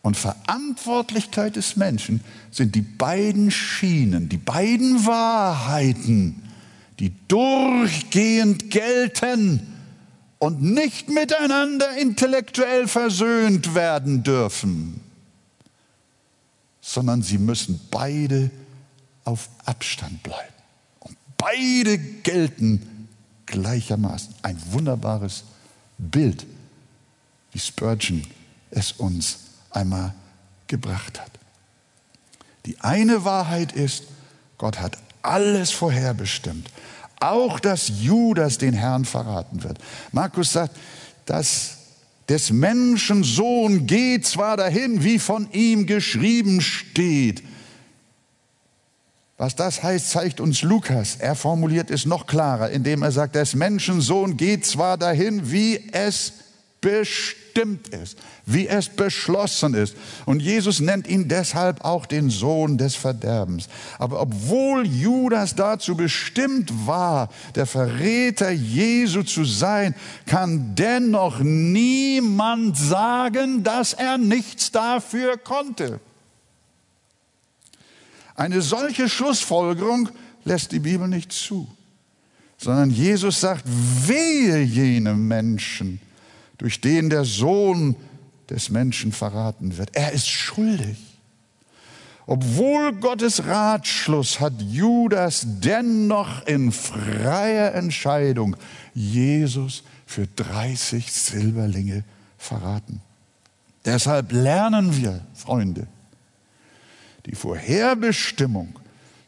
und 0.02 0.18
Verantwortlichkeit 0.18 1.56
des 1.56 1.78
Menschen, 1.78 2.20
sind 2.52 2.76
die 2.76 2.82
beiden 2.82 3.50
Schienen, 3.50 4.28
die 4.28 4.36
beiden 4.36 5.06
Wahrheiten, 5.06 6.44
die 7.00 7.14
durchgehend 7.30 8.70
gelten 8.70 9.66
und 10.38 10.62
nicht 10.62 11.08
miteinander 11.08 11.96
intellektuell 11.98 12.90
versöhnt 12.90 13.74
werden 13.74 14.22
dürfen 14.22 15.00
sondern 16.82 17.24
sie 17.24 17.40
müssen 17.40 17.80
beide 17.90 18.52
auf 19.24 19.50
Abstand 19.66 20.22
bleiben. 20.22 20.54
Und 21.00 21.18
beide 21.36 21.98
gelten 21.98 22.95
gleichermaßen. 23.46 24.34
Ein 24.42 24.58
wunderbares 24.72 25.44
Bild, 25.98 26.46
wie 27.52 27.60
Spurgeon 27.60 28.26
es 28.72 28.92
uns 28.94 29.40
einmal 29.72 30.14
gebracht 30.68 31.20
hat. 31.20 31.32
Die 32.66 32.80
eine 32.82 33.24
Wahrheit 33.24 33.72
ist, 33.72 34.06
Gott 34.58 34.80
hat 34.80 34.98
alles 35.22 35.72
vorherbestimmt. 35.72 36.70
Auch 37.20 37.60
dass 37.60 37.92
Judas 38.02 38.58
den 38.58 38.74
Herrn 38.74 39.06
verraten 39.06 39.64
wird. 39.64 39.78
Markus 40.12 40.54
sagt, 40.54 40.76
dass 41.26 41.78
des 42.28 42.52
Menschen 42.52 43.24
Sohn 43.24 43.86
geht 43.86 44.26
zwar 44.26 44.58
dahin, 44.58 45.04
wie 45.04 45.20
von 45.20 45.52
ihm 45.52 45.86
geschrieben 45.86 46.62
steht. 46.62 47.44
Was 49.38 49.56
das 49.56 49.84
heißt, 49.84 50.12
zeigt 50.12 50.40
uns 50.40 50.62
Lukas. 50.62 51.18
Er 51.18 51.36
formuliert 51.36 51.92
es 51.92 52.06
noch 52.06 52.26
klarer, 52.26 52.70
indem 52.70 53.04
er 53.04 53.12
sagt, 53.12 53.36
des 53.36 53.54
Menschen 53.54 54.00
Sohn 54.00 54.38
geht 54.38 54.66
zwar 54.66 54.98
dahin, 54.98 55.52
wie 55.52 55.90
es 55.92 56.32
bestimmt 56.80 57.90
ist, 57.90 58.18
wie 58.46 58.68
es 58.68 58.88
beschlossen 58.88 59.74
ist. 59.74 59.98
Und 60.26 60.42
Jesus 60.42 60.80
nennt 60.80 61.08
ihn 61.08 61.28
deshalb 61.28 61.84
auch 61.84 62.06
den 62.06 62.30
Sohn 62.30 62.78
des 62.78 62.96
Verderbens. 62.96 63.68
Aber 63.98 64.22
obwohl 64.22 64.86
Judas 64.86 65.56
dazu 65.56 65.98
bestimmt 65.98 66.72
war, 66.86 67.30
der 67.56 67.66
Verräter 67.66 68.52
Jesu 68.52 69.24
zu 69.24 69.44
sein, 69.44 69.96
kann 70.28 70.76
dennoch 70.76 71.40
niemand 71.40 72.78
sagen, 72.78 73.64
dass 73.64 73.94
er 73.94 74.18
nichts 74.18 74.72
dafür 74.72 75.38
konnte. 75.38 76.00
Eine 78.36 78.62
solche 78.62 79.10
Schlussfolgerung 79.10 80.10
lässt 80.44 80.72
die 80.72 80.80
Bibel 80.80 81.08
nicht 81.08 81.32
zu, 81.32 81.68
sondern 82.58 82.90
Jesus 82.92 83.40
sagt, 83.40 83.64
wehe 83.66 84.62
jenem 84.62 85.28
Menschen, 85.28 86.00
durch 86.58 86.80
den 86.80 87.10
der 87.10 87.26
Sohn 87.26 87.96
des 88.50 88.70
Menschen 88.70 89.12
verraten 89.12 89.78
wird. 89.78 89.96
Er 89.96 90.12
ist 90.12 90.28
schuldig. 90.28 90.98
Obwohl 92.28 92.94
Gottes 92.94 93.46
Ratschluss 93.46 94.40
hat 94.40 94.60
Judas 94.62 95.46
dennoch 95.46 96.46
in 96.48 96.72
freier 96.72 97.74
Entscheidung 97.74 98.56
Jesus 98.94 99.84
für 100.08 100.28
30 100.28 101.12
Silberlinge 101.12 102.04
verraten. 102.38 103.02
Deshalb 103.86 104.32
lernen 104.32 104.96
wir, 104.98 105.22
Freunde, 105.36 105.88
die 107.26 107.36
Vorherbestimmung, 107.36 108.80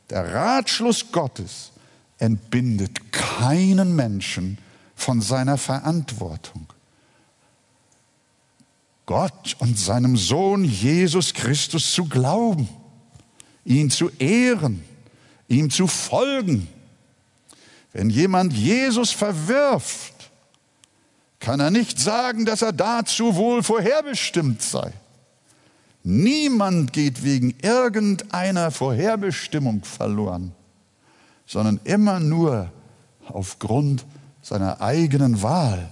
der 0.09 0.33
Ratschluss 0.33 1.11
Gottes 1.11 1.71
entbindet 2.19 3.11
keinen 3.11 3.95
Menschen 3.95 4.57
von 4.95 5.21
seiner 5.21 5.57
Verantwortung. 5.57 6.67
Gott 9.05 9.55
und 9.59 9.79
seinem 9.79 10.17
Sohn 10.17 10.63
Jesus 10.63 11.33
Christus 11.33 11.93
zu 11.93 12.05
glauben, 12.05 12.67
ihn 13.63 13.89
zu 13.89 14.09
ehren, 14.19 14.83
ihm 15.47 15.69
zu 15.69 15.87
folgen. 15.87 16.67
Wenn 17.93 18.09
jemand 18.09 18.53
Jesus 18.53 19.11
verwirft, 19.11 20.13
kann 21.39 21.59
er 21.59 21.71
nicht 21.71 21.99
sagen, 21.99 22.45
dass 22.45 22.61
er 22.61 22.73
dazu 22.73 23.35
wohl 23.35 23.63
vorherbestimmt 23.63 24.61
sei. 24.61 24.91
Niemand 26.09 26.93
geht 26.93 27.25
wegen 27.25 27.53
irgendeiner 27.61 28.71
Vorherbestimmung 28.71 29.83
verloren, 29.83 30.53
sondern 31.45 31.81
immer 31.83 32.21
nur 32.21 32.71
aufgrund 33.27 34.05
seiner 34.41 34.79
eigenen 34.79 35.41
Wahl, 35.41 35.91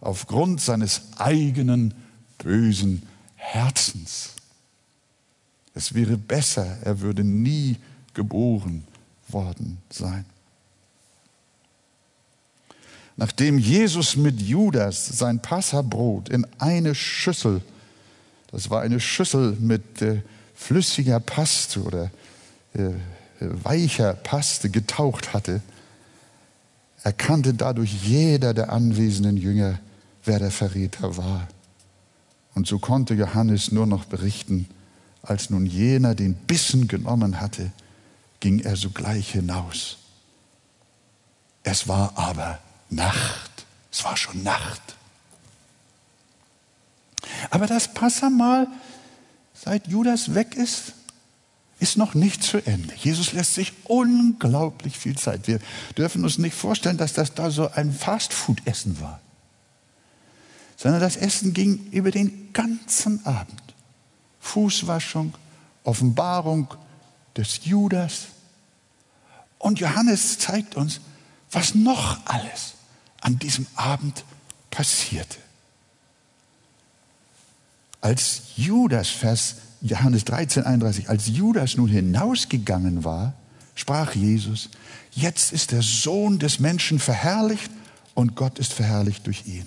aufgrund 0.00 0.60
seines 0.60 1.02
eigenen 1.18 1.94
bösen 2.38 3.04
Herzens. 3.36 4.30
Es 5.72 5.94
wäre 5.94 6.16
besser, 6.16 6.78
er 6.82 6.98
würde 6.98 7.22
nie 7.22 7.76
geboren 8.12 8.82
worden 9.28 9.78
sein. 9.88 10.24
Nachdem 13.16 13.58
Jesus 13.58 14.16
mit 14.16 14.42
Judas 14.42 15.06
sein 15.16 15.40
Passabrot 15.40 16.28
in 16.28 16.44
eine 16.58 16.96
Schüssel, 16.96 17.62
das 18.54 18.70
war 18.70 18.82
eine 18.82 19.00
Schüssel 19.00 19.56
mit 19.58 20.00
äh, 20.00 20.22
flüssiger 20.54 21.18
Paste 21.18 21.82
oder 21.82 22.10
äh, 22.74 22.90
weicher 23.40 24.14
Paste 24.14 24.70
getaucht 24.70 25.34
hatte, 25.34 25.60
erkannte 27.02 27.52
dadurch 27.52 27.92
jeder 28.04 28.54
der 28.54 28.70
anwesenden 28.70 29.36
Jünger, 29.36 29.80
wer 30.24 30.38
der 30.38 30.52
Verräter 30.52 31.16
war. 31.16 31.48
Und 32.54 32.68
so 32.68 32.78
konnte 32.78 33.14
Johannes 33.14 33.72
nur 33.72 33.86
noch 33.86 34.04
berichten, 34.04 34.68
als 35.22 35.50
nun 35.50 35.66
jener 35.66 36.14
den 36.14 36.34
Bissen 36.34 36.86
genommen 36.86 37.40
hatte, 37.40 37.72
ging 38.38 38.60
er 38.60 38.76
sogleich 38.76 39.32
hinaus. 39.32 39.96
Es 41.64 41.88
war 41.88 42.16
aber 42.16 42.60
Nacht. 42.88 43.50
Es 43.90 44.04
war 44.04 44.16
schon 44.16 44.44
Nacht. 44.44 44.94
Aber 47.50 47.66
das 47.66 47.92
Passamal, 47.92 48.66
seit 49.54 49.88
Judas 49.88 50.34
weg 50.34 50.54
ist, 50.54 50.92
ist 51.80 51.96
noch 51.96 52.14
nicht 52.14 52.42
zu 52.42 52.64
Ende. 52.64 52.94
Jesus 52.94 53.32
lässt 53.32 53.54
sich 53.54 53.72
unglaublich 53.84 54.98
viel 54.98 55.16
Zeit. 55.16 55.46
Wir 55.48 55.58
dürfen 55.98 56.24
uns 56.24 56.38
nicht 56.38 56.54
vorstellen, 56.54 56.96
dass 56.96 57.12
das 57.12 57.34
da 57.34 57.50
so 57.50 57.70
ein 57.70 57.92
Fastfood-Essen 57.92 59.00
war, 59.00 59.20
sondern 60.76 61.00
das 61.00 61.16
Essen 61.16 61.52
ging 61.52 61.88
über 61.90 62.10
den 62.10 62.52
ganzen 62.52 63.24
Abend. 63.26 63.60
Fußwaschung, 64.40 65.34
Offenbarung 65.82 66.68
des 67.36 67.64
Judas. 67.64 68.26
Und 69.58 69.80
Johannes 69.80 70.38
zeigt 70.38 70.76
uns, 70.76 71.00
was 71.50 71.74
noch 71.74 72.18
alles 72.26 72.74
an 73.20 73.38
diesem 73.38 73.66
Abend 73.74 74.24
passierte. 74.70 75.38
Als 78.04 78.42
Judas, 78.56 79.08
Vers 79.08 79.54
Johannes 79.80 80.26
13, 80.26 80.64
31, 80.64 81.08
als 81.08 81.26
Judas 81.26 81.78
nun 81.78 81.88
hinausgegangen 81.88 83.02
war, 83.02 83.32
sprach 83.74 84.14
Jesus, 84.14 84.68
jetzt 85.12 85.54
ist 85.54 85.72
der 85.72 85.80
Sohn 85.80 86.38
des 86.38 86.60
Menschen 86.60 86.98
verherrlicht 86.98 87.70
und 88.12 88.36
Gott 88.36 88.58
ist 88.58 88.74
verherrlicht 88.74 89.26
durch 89.26 89.46
ihn. 89.46 89.66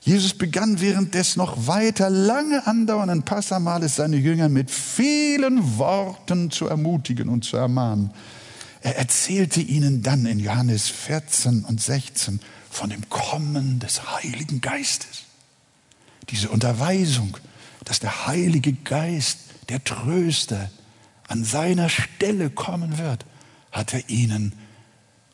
Jesus 0.00 0.34
begann 0.34 0.80
während 0.80 1.14
des 1.14 1.34
noch 1.34 1.66
weiter 1.66 2.08
lange 2.08 2.64
andauernden 2.68 3.24
Passamales 3.24 3.96
seine 3.96 4.16
Jünger 4.16 4.48
mit 4.48 4.70
vielen 4.70 5.76
Worten 5.76 6.52
zu 6.52 6.68
ermutigen 6.68 7.28
und 7.28 7.44
zu 7.44 7.56
ermahnen. 7.56 8.12
Er 8.80 8.96
erzählte 8.96 9.60
ihnen 9.60 10.04
dann 10.04 10.24
in 10.26 10.38
Johannes 10.38 10.88
14 10.88 11.64
und 11.64 11.82
16 11.82 12.38
von 12.70 12.90
dem 12.90 13.08
Kommen 13.08 13.80
des 13.80 14.14
Heiligen 14.14 14.60
Geistes. 14.60 15.24
Diese 16.30 16.48
Unterweisung 16.48 17.36
dass 17.86 18.00
der 18.00 18.26
Heilige 18.26 18.72
Geist, 18.72 19.38
der 19.70 19.82
Tröster, 19.82 20.70
an 21.28 21.44
seiner 21.44 21.88
Stelle 21.88 22.50
kommen 22.50 22.98
wird, 22.98 23.24
hat 23.72 23.94
er 23.94 24.08
ihnen 24.08 24.52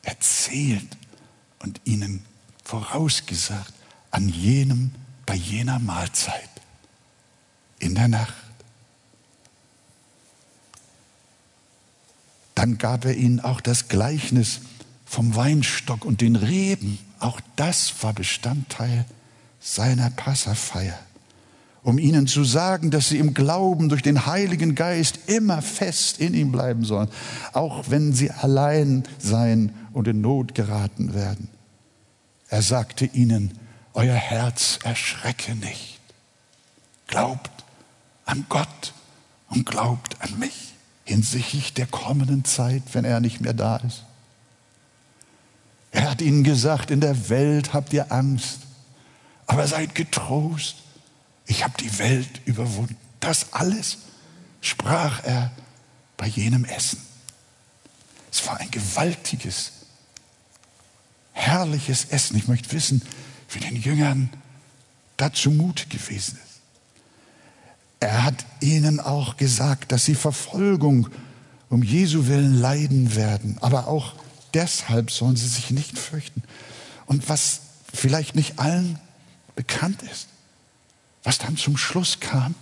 erzählt 0.03 0.96
und 1.61 1.80
ihnen 1.84 2.24
vorausgesagt 2.62 3.72
an 4.11 4.28
jenem, 4.28 4.92
bei 5.26 5.34
jener 5.34 5.78
Mahlzeit 5.78 6.50
in 7.78 7.94
der 7.94 8.09
Nacht. 8.09 8.34
Dann 12.55 12.76
gab 12.76 13.07
er 13.07 13.14
ihnen 13.14 13.40
auch 13.40 13.62
das 13.62 13.88
Gleichnis 13.88 14.61
vom 15.07 15.34
Weinstock 15.34 16.05
und 16.05 16.20
den 16.20 16.36
Reben. 16.36 16.98
Auch 17.18 17.40
das 17.57 18.03
war 18.03 18.12
Bestandteil 18.12 19.07
seiner 19.59 20.11
Passafeier 20.11 20.98
um 21.82 21.98
ihnen 21.98 22.26
zu 22.26 22.44
sagen, 22.44 22.90
dass 22.90 23.08
sie 23.08 23.18
im 23.18 23.34
Glauben 23.34 23.88
durch 23.88 24.02
den 24.02 24.26
Heiligen 24.26 24.74
Geist 24.74 25.18
immer 25.26 25.62
fest 25.62 26.20
in 26.20 26.34
ihm 26.34 26.52
bleiben 26.52 26.84
sollen, 26.84 27.08
auch 27.52 27.84
wenn 27.88 28.12
sie 28.12 28.30
allein 28.30 29.04
sein 29.18 29.74
und 29.92 30.06
in 30.06 30.20
Not 30.20 30.54
geraten 30.54 31.14
werden. 31.14 31.48
Er 32.48 32.62
sagte 32.62 33.06
ihnen, 33.06 33.58
euer 33.94 34.14
Herz 34.14 34.78
erschrecke 34.84 35.56
nicht. 35.56 35.98
Glaubt 37.08 37.50
an 38.24 38.46
Gott 38.48 38.94
und 39.50 39.66
glaubt 39.66 40.16
an 40.20 40.38
mich 40.38 40.72
hinsichtlich 41.04 41.74
der 41.74 41.86
kommenden 41.86 42.44
Zeit, 42.44 42.82
wenn 42.92 43.04
er 43.04 43.20
nicht 43.20 43.40
mehr 43.40 43.54
da 43.54 43.76
ist. 43.76 44.04
Er 45.90 46.10
hat 46.10 46.22
ihnen 46.22 46.44
gesagt, 46.44 46.90
in 46.90 47.00
der 47.00 47.28
Welt 47.28 47.74
habt 47.74 47.92
ihr 47.92 48.12
Angst, 48.12 48.60
aber 49.46 49.66
seid 49.66 49.94
getrost 49.94 50.76
ich 51.47 51.64
habe 51.64 51.74
die 51.80 51.99
Welt 51.99 52.40
überwunden. 52.45 52.97
Das 53.20 53.53
alles 53.53 53.99
sprach 54.61 55.24
er 55.24 55.51
bei 56.16 56.26
jenem 56.26 56.64
Essen. 56.64 57.01
Es 58.30 58.47
war 58.47 58.59
ein 58.59 58.70
gewaltiges, 58.70 59.72
herrliches 61.32 62.07
Essen. 62.07 62.36
Ich 62.36 62.49
möchte 62.49 62.72
wissen, 62.72 63.03
wie 63.51 63.61
den 63.61 63.76
Jüngern 63.76 64.30
dazu 65.16 65.51
Mut 65.51 65.90
gewesen 65.90 66.38
ist. 66.43 66.61
Er 68.01 68.24
hat 68.24 68.45
ihnen 68.61 68.99
auch 68.99 69.36
gesagt, 69.36 69.93
dass 69.93 70.05
sie 70.05 70.14
Verfolgung 70.14 71.09
um 71.68 71.82
Jesu 71.82 72.26
willen 72.26 72.61
leiden 72.61 73.14
werden, 73.14 73.59
aber 73.61 73.86
auch 73.86 74.14
deshalb 74.55 75.11
sollen 75.11 75.36
sie 75.36 75.47
sich 75.47 75.70
nicht 75.70 75.99
fürchten. 75.99 76.43
Und 77.07 77.28
was 77.28 77.61
vielleicht 77.93 78.34
nicht 78.34 78.59
allen 78.59 78.99
bekannt 79.55 80.03
ist, 80.03 80.28
was 81.22 81.38
dann 81.38 81.56
zum 81.56 81.76
Schluss 81.76 82.18
kam, 82.20 82.54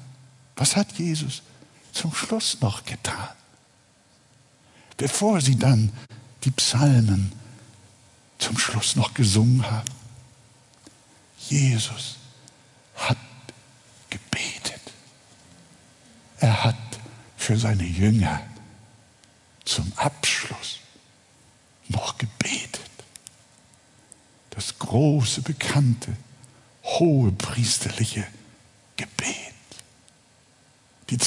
was 0.57 0.77
hat 0.77 0.93
Jesus 0.99 1.43
zum 1.93 2.13
Schluss 2.15 2.61
noch 2.61 2.85
getan? 2.85 3.29
Bevor 4.97 5.41
sie 5.41 5.57
dann 5.57 5.93
die 6.45 6.51
Psalmen 6.51 7.33
zum 8.41 8.59
Schluss 8.59 8.97
noch 8.97 9.15
gesungen 9.15 9.71
haben. 9.71 9.91
Jesus 11.49 12.17
hat 12.97 13.19
gebetet. 14.09 14.81
Er 16.39 16.65
hat 16.65 16.77
für 17.37 17.59
seine 17.59 17.85
Jünger 17.85 18.41
zum 19.65 19.93
Abschluss 19.97 20.79
noch 21.89 22.19
gebetet. 22.19 22.81
Das 24.51 24.79
große, 24.79 25.43
bekannte, 25.43 26.17
hohe 26.83 27.33
priesterliche 27.33 28.27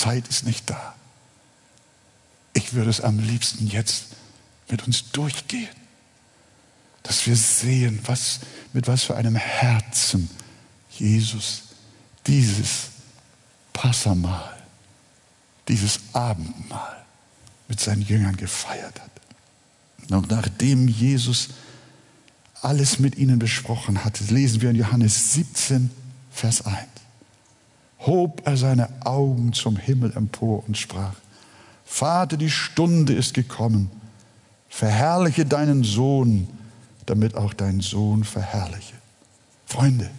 Zeit 0.03 0.27
ist 0.27 0.45
nicht 0.45 0.69
da. 0.69 0.95
Ich 2.51 2.73
würde 2.73 2.89
es 2.89 2.99
am 2.99 3.19
liebsten 3.19 3.67
jetzt 3.67 4.07
mit 4.69 4.85
uns 4.85 5.11
durchgehen, 5.11 5.69
dass 7.03 7.25
wir 7.25 7.37
sehen, 7.37 7.99
was, 8.03 8.41
mit 8.73 8.87
was 8.87 9.03
für 9.03 9.15
einem 9.15 9.37
Herzen 9.37 10.29
Jesus 10.91 11.63
dieses 12.27 12.89
Passamal, 13.71 14.57
dieses 15.69 15.99
Abendmahl 16.11 17.05
mit 17.69 17.79
seinen 17.79 18.01
Jüngern 18.01 18.35
gefeiert 18.35 18.99
hat. 18.99 19.11
Und 20.11 20.29
nachdem 20.29 20.89
Jesus 20.89 21.49
alles 22.61 22.99
mit 22.99 23.17
ihnen 23.17 23.39
besprochen 23.39 24.03
hatte, 24.03 24.25
lesen 24.25 24.61
wir 24.61 24.69
in 24.69 24.75
Johannes 24.75 25.33
17, 25.33 25.89
Vers 26.29 26.65
1 26.65 26.92
hob 28.05 28.41
er 28.45 28.57
seine 28.57 28.89
Augen 29.05 29.53
zum 29.53 29.77
Himmel 29.77 30.13
empor 30.15 30.63
und 30.67 30.77
sprach, 30.77 31.15
Vater, 31.85 32.37
die 32.37 32.49
Stunde 32.49 33.13
ist 33.13 33.33
gekommen, 33.33 33.89
verherrliche 34.69 35.45
deinen 35.45 35.83
Sohn, 35.83 36.47
damit 37.05 37.35
auch 37.35 37.53
dein 37.53 37.81
Sohn 37.81 38.23
verherrliche. 38.23 38.95
Freunde, 39.65 40.09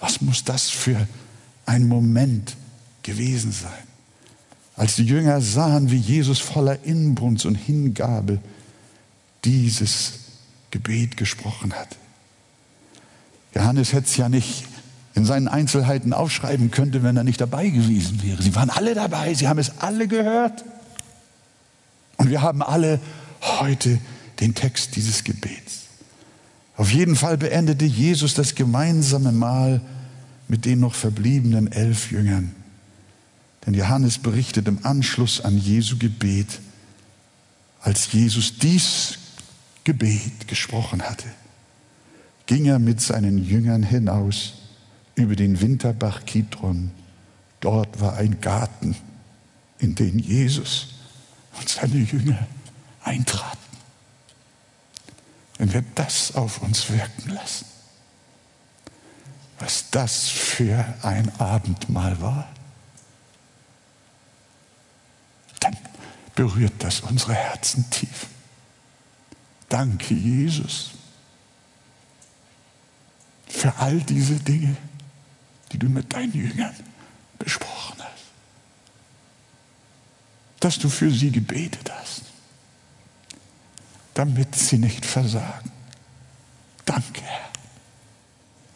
was 0.00 0.20
muss 0.20 0.44
das 0.44 0.70
für 0.70 1.06
ein 1.64 1.88
Moment 1.88 2.56
gewesen 3.02 3.52
sein, 3.52 3.72
als 4.76 4.96
die 4.96 5.04
Jünger 5.04 5.40
sahen, 5.40 5.90
wie 5.90 5.96
Jesus 5.96 6.38
voller 6.38 6.84
Inbrunst 6.84 7.46
und 7.46 7.54
Hingabe 7.54 8.38
dieses 9.44 10.20
Gebet 10.70 11.16
gesprochen 11.16 11.72
hat. 11.72 11.96
Johannes 13.54 13.92
hätte 13.92 14.06
es 14.06 14.16
ja 14.16 14.28
nicht 14.28 14.64
in 15.16 15.24
seinen 15.24 15.48
Einzelheiten 15.48 16.12
aufschreiben 16.12 16.70
könnte, 16.70 17.02
wenn 17.02 17.16
er 17.16 17.24
nicht 17.24 17.40
dabei 17.40 17.70
gewesen 17.70 18.22
wäre. 18.22 18.42
Sie 18.42 18.54
waren 18.54 18.68
alle 18.68 18.94
dabei, 18.94 19.32
sie 19.32 19.48
haben 19.48 19.58
es 19.58 19.78
alle 19.78 20.08
gehört. 20.08 20.62
Und 22.18 22.28
wir 22.28 22.42
haben 22.42 22.62
alle 22.62 23.00
heute 23.40 23.98
den 24.40 24.54
Text 24.54 24.94
dieses 24.94 25.24
Gebets. 25.24 25.84
Auf 26.76 26.92
jeden 26.92 27.16
Fall 27.16 27.38
beendete 27.38 27.86
Jesus 27.86 28.34
das 28.34 28.54
gemeinsame 28.54 29.32
Mahl 29.32 29.80
mit 30.48 30.66
den 30.66 30.80
noch 30.80 30.94
verbliebenen 30.94 31.72
elf 31.72 32.10
Jüngern. 32.12 32.54
Denn 33.64 33.72
Johannes 33.72 34.18
berichtet 34.18 34.68
im 34.68 34.84
Anschluss 34.84 35.40
an 35.40 35.56
Jesu 35.56 35.96
Gebet, 35.96 36.60
als 37.80 38.12
Jesus 38.12 38.58
dies 38.58 39.18
Gebet 39.82 40.46
gesprochen 40.46 41.00
hatte, 41.00 41.28
ging 42.44 42.66
er 42.66 42.78
mit 42.78 43.00
seinen 43.00 43.42
Jüngern 43.42 43.82
hinaus 43.82 44.52
über 45.16 45.34
den 45.34 45.60
Winterbach 45.60 46.24
Kidron. 46.24 46.92
Dort 47.60 48.00
war 48.00 48.14
ein 48.14 48.40
Garten, 48.40 48.96
in 49.78 49.94
den 49.94 50.18
Jesus 50.18 50.94
und 51.58 51.68
seine 51.68 51.96
Jünger 51.96 52.46
eintraten. 53.02 53.58
Wenn 55.58 55.72
wir 55.72 55.84
das 55.94 56.34
auf 56.34 56.62
uns 56.62 56.90
wirken 56.90 57.30
lassen, 57.30 57.66
was 59.58 59.90
das 59.90 60.28
für 60.28 60.84
ein 61.02 61.32
Abendmahl 61.40 62.20
war, 62.20 62.48
dann 65.60 65.76
berührt 66.34 66.74
das 66.78 67.00
unsere 67.00 67.34
Herzen 67.34 67.88
tief. 67.90 68.26
Danke, 69.70 70.14
Jesus, 70.14 70.90
für 73.48 73.74
all 73.76 73.98
diese 74.00 74.36
Dinge, 74.36 74.76
die 75.72 75.78
du 75.78 75.88
mit 75.88 76.12
deinen 76.12 76.32
Jüngern 76.32 76.74
besprochen 77.38 77.96
hast. 77.98 78.24
Dass 80.60 80.78
du 80.78 80.88
für 80.88 81.10
sie 81.10 81.30
gebetet 81.30 81.90
hast, 81.92 82.22
damit 84.14 84.54
sie 84.54 84.78
nicht 84.78 85.04
versagen. 85.04 85.70
Danke, 86.84 87.22
Herr. 87.22 87.50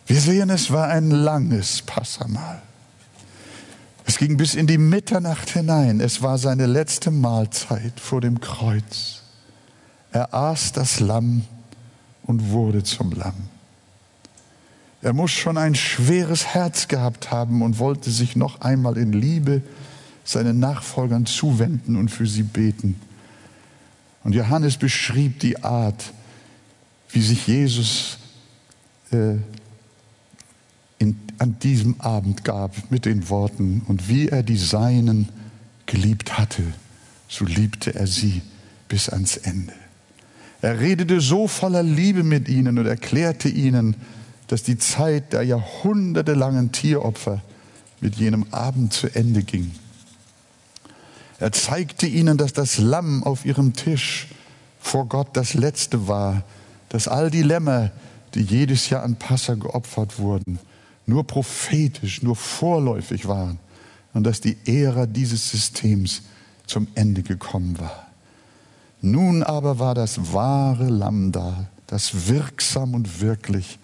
Wir 0.06 0.20
sehen, 0.20 0.50
es 0.50 0.72
war 0.72 0.88
ein 0.88 1.10
langes 1.10 1.82
Passamal. 1.82 2.60
Es 4.06 4.18
ging 4.18 4.36
bis 4.36 4.56
in 4.56 4.66
die 4.66 4.76
Mitternacht 4.76 5.50
hinein. 5.50 6.00
Es 6.00 6.20
war 6.20 6.36
seine 6.36 6.66
letzte 6.66 7.12
Mahlzeit 7.12 8.00
vor 8.00 8.20
dem 8.20 8.40
Kreuz. 8.40 9.22
Er 10.10 10.34
aß 10.34 10.72
das 10.72 10.98
Lamm 10.98 11.44
und 12.24 12.50
wurde 12.50 12.82
zum 12.82 13.12
Lamm. 13.12 13.48
Er 15.02 15.12
muss 15.14 15.30
schon 15.30 15.56
ein 15.56 15.74
schweres 15.74 16.46
Herz 16.46 16.88
gehabt 16.88 17.30
haben 17.30 17.62
und 17.62 17.78
wollte 17.78 18.10
sich 18.10 18.36
noch 18.36 18.60
einmal 18.60 18.98
in 18.98 19.12
Liebe 19.12 19.62
seinen 20.24 20.58
Nachfolgern 20.58 21.26
zuwenden 21.26 21.96
und 21.96 22.10
für 22.10 22.26
sie 22.26 22.42
beten. 22.42 23.00
Und 24.22 24.34
Johannes 24.34 24.76
beschrieb 24.76 25.40
die 25.40 25.62
Art, 25.62 26.12
wie 27.10 27.22
sich 27.22 27.46
Jesus 27.46 28.18
äh, 29.10 29.36
in, 30.98 31.18
an 31.38 31.58
diesem 31.60 31.98
Abend 32.00 32.44
gab 32.44 32.90
mit 32.90 33.06
den 33.06 33.30
Worten, 33.30 33.82
und 33.88 34.08
wie 34.08 34.28
er 34.28 34.42
die 34.42 34.58
Seinen 34.58 35.30
geliebt 35.86 36.38
hatte, 36.38 36.62
so 37.26 37.46
liebte 37.46 37.94
er 37.94 38.06
sie 38.06 38.42
bis 38.88 39.08
ans 39.08 39.38
Ende. 39.38 39.72
Er 40.60 40.78
redete 40.78 41.22
so 41.22 41.48
voller 41.48 41.82
Liebe 41.82 42.22
mit 42.22 42.50
ihnen 42.50 42.78
und 42.78 42.86
erklärte 42.86 43.48
ihnen, 43.48 43.96
dass 44.50 44.64
die 44.64 44.78
Zeit 44.78 45.32
der 45.32 45.44
jahrhundertelangen 45.44 46.72
Tieropfer 46.72 47.40
mit 48.00 48.16
jenem 48.16 48.46
Abend 48.50 48.92
zu 48.92 49.06
Ende 49.06 49.44
ging. 49.44 49.70
Er 51.38 51.52
zeigte 51.52 52.08
ihnen, 52.08 52.36
dass 52.36 52.52
das 52.52 52.78
Lamm 52.78 53.22
auf 53.22 53.44
ihrem 53.46 53.74
Tisch 53.74 54.26
vor 54.80 55.06
Gott 55.06 55.28
das 55.34 55.54
letzte 55.54 56.08
war, 56.08 56.42
dass 56.88 57.06
all 57.06 57.30
die 57.30 57.44
Lämmer, 57.44 57.92
die 58.34 58.42
jedes 58.42 58.90
Jahr 58.90 59.04
an 59.04 59.14
Passa 59.14 59.54
geopfert 59.54 60.18
wurden, 60.18 60.58
nur 61.06 61.24
prophetisch, 61.24 62.24
nur 62.24 62.34
vorläufig 62.34 63.28
waren 63.28 63.60
und 64.14 64.24
dass 64.24 64.40
die 64.40 64.56
Ära 64.66 65.06
dieses 65.06 65.48
Systems 65.48 66.22
zum 66.66 66.88
Ende 66.96 67.22
gekommen 67.22 67.78
war. 67.78 68.08
Nun 69.00 69.44
aber 69.44 69.78
war 69.78 69.94
das 69.94 70.32
wahre 70.32 70.88
Lamm 70.88 71.30
da, 71.30 71.68
das 71.86 72.26
wirksam 72.26 72.94
und 72.94 73.20
wirklich 73.20 73.78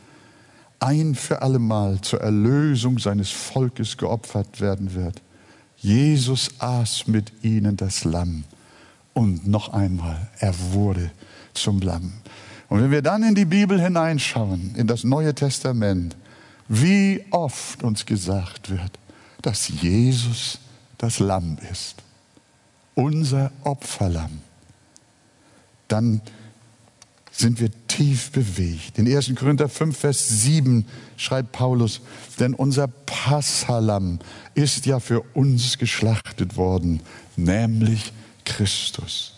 ein 0.81 1.15
für 1.15 1.43
allemal 1.43 2.01
zur 2.01 2.21
Erlösung 2.21 2.99
seines 2.99 3.31
Volkes 3.31 3.97
geopfert 3.97 4.61
werden 4.61 4.95
wird. 4.95 5.23
Jesus 5.77 6.51
aß 6.59 7.07
mit 7.07 7.33
ihnen 7.43 7.77
das 7.77 8.05
Lamm 8.05 8.45
und 9.15 9.47
noch 9.47 9.73
einmal, 9.73 10.29
er 10.39 10.55
wurde 10.73 11.11
zum 11.55 11.81
Lamm. 11.81 12.13
Und 12.69 12.83
wenn 12.83 12.91
wir 12.91 13.03
dann 13.03 13.23
in 13.23 13.35
die 13.35 13.45
Bibel 13.45 13.81
hineinschauen, 13.81 14.75
in 14.75 14.87
das 14.87 15.05
Neue 15.05 15.35
Testament, 15.35 16.17
wie 16.69 17.25
oft 17.31 17.83
uns 17.83 18.05
gesagt 18.05 18.71
wird, 18.71 18.99
dass 19.43 19.69
Jesus 19.69 20.59
das 20.99 21.19
Lamm 21.19 21.59
ist, 21.71 21.97
unser 22.95 23.53
Opferlamm, 23.63 24.41
dann 25.89 26.21
sind 27.37 27.61
wir 27.61 27.71
tief 27.87 28.31
bewegt. 28.31 28.99
In 28.99 29.07
1. 29.07 29.35
Korinther 29.35 29.69
5, 29.69 29.97
Vers 29.97 30.29
7 30.43 30.87
schreibt 31.17 31.53
Paulus, 31.53 32.01
denn 32.41 32.55
unser 32.55 32.89
Passalam 32.89 34.19
ist 34.55 34.87
ja 34.87 35.01
für 35.01 35.21
uns 35.35 35.77
geschlachtet 35.77 36.57
worden, 36.57 37.01
nämlich 37.37 38.13
Christus. 38.45 39.35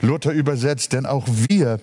Luther 0.00 0.32
übersetzt, 0.32 0.92
denn 0.92 1.06
auch 1.06 1.26
wir 1.48 1.80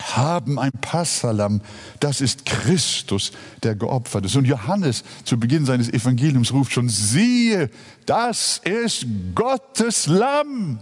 haben 0.00 0.58
ein 0.58 0.72
Passalam, 0.72 1.60
das 2.00 2.20
ist 2.20 2.46
Christus, 2.46 3.32
der 3.62 3.74
geopfert 3.74 4.24
ist. 4.24 4.34
Und 4.34 4.46
Johannes 4.46 5.04
zu 5.24 5.38
Beginn 5.38 5.66
seines 5.66 5.88
Evangeliums 5.88 6.52
ruft 6.52 6.72
schon, 6.72 6.88
siehe, 6.88 7.70
das 8.06 8.60
ist 8.64 9.06
Gottes 9.34 10.06
Lamm, 10.06 10.80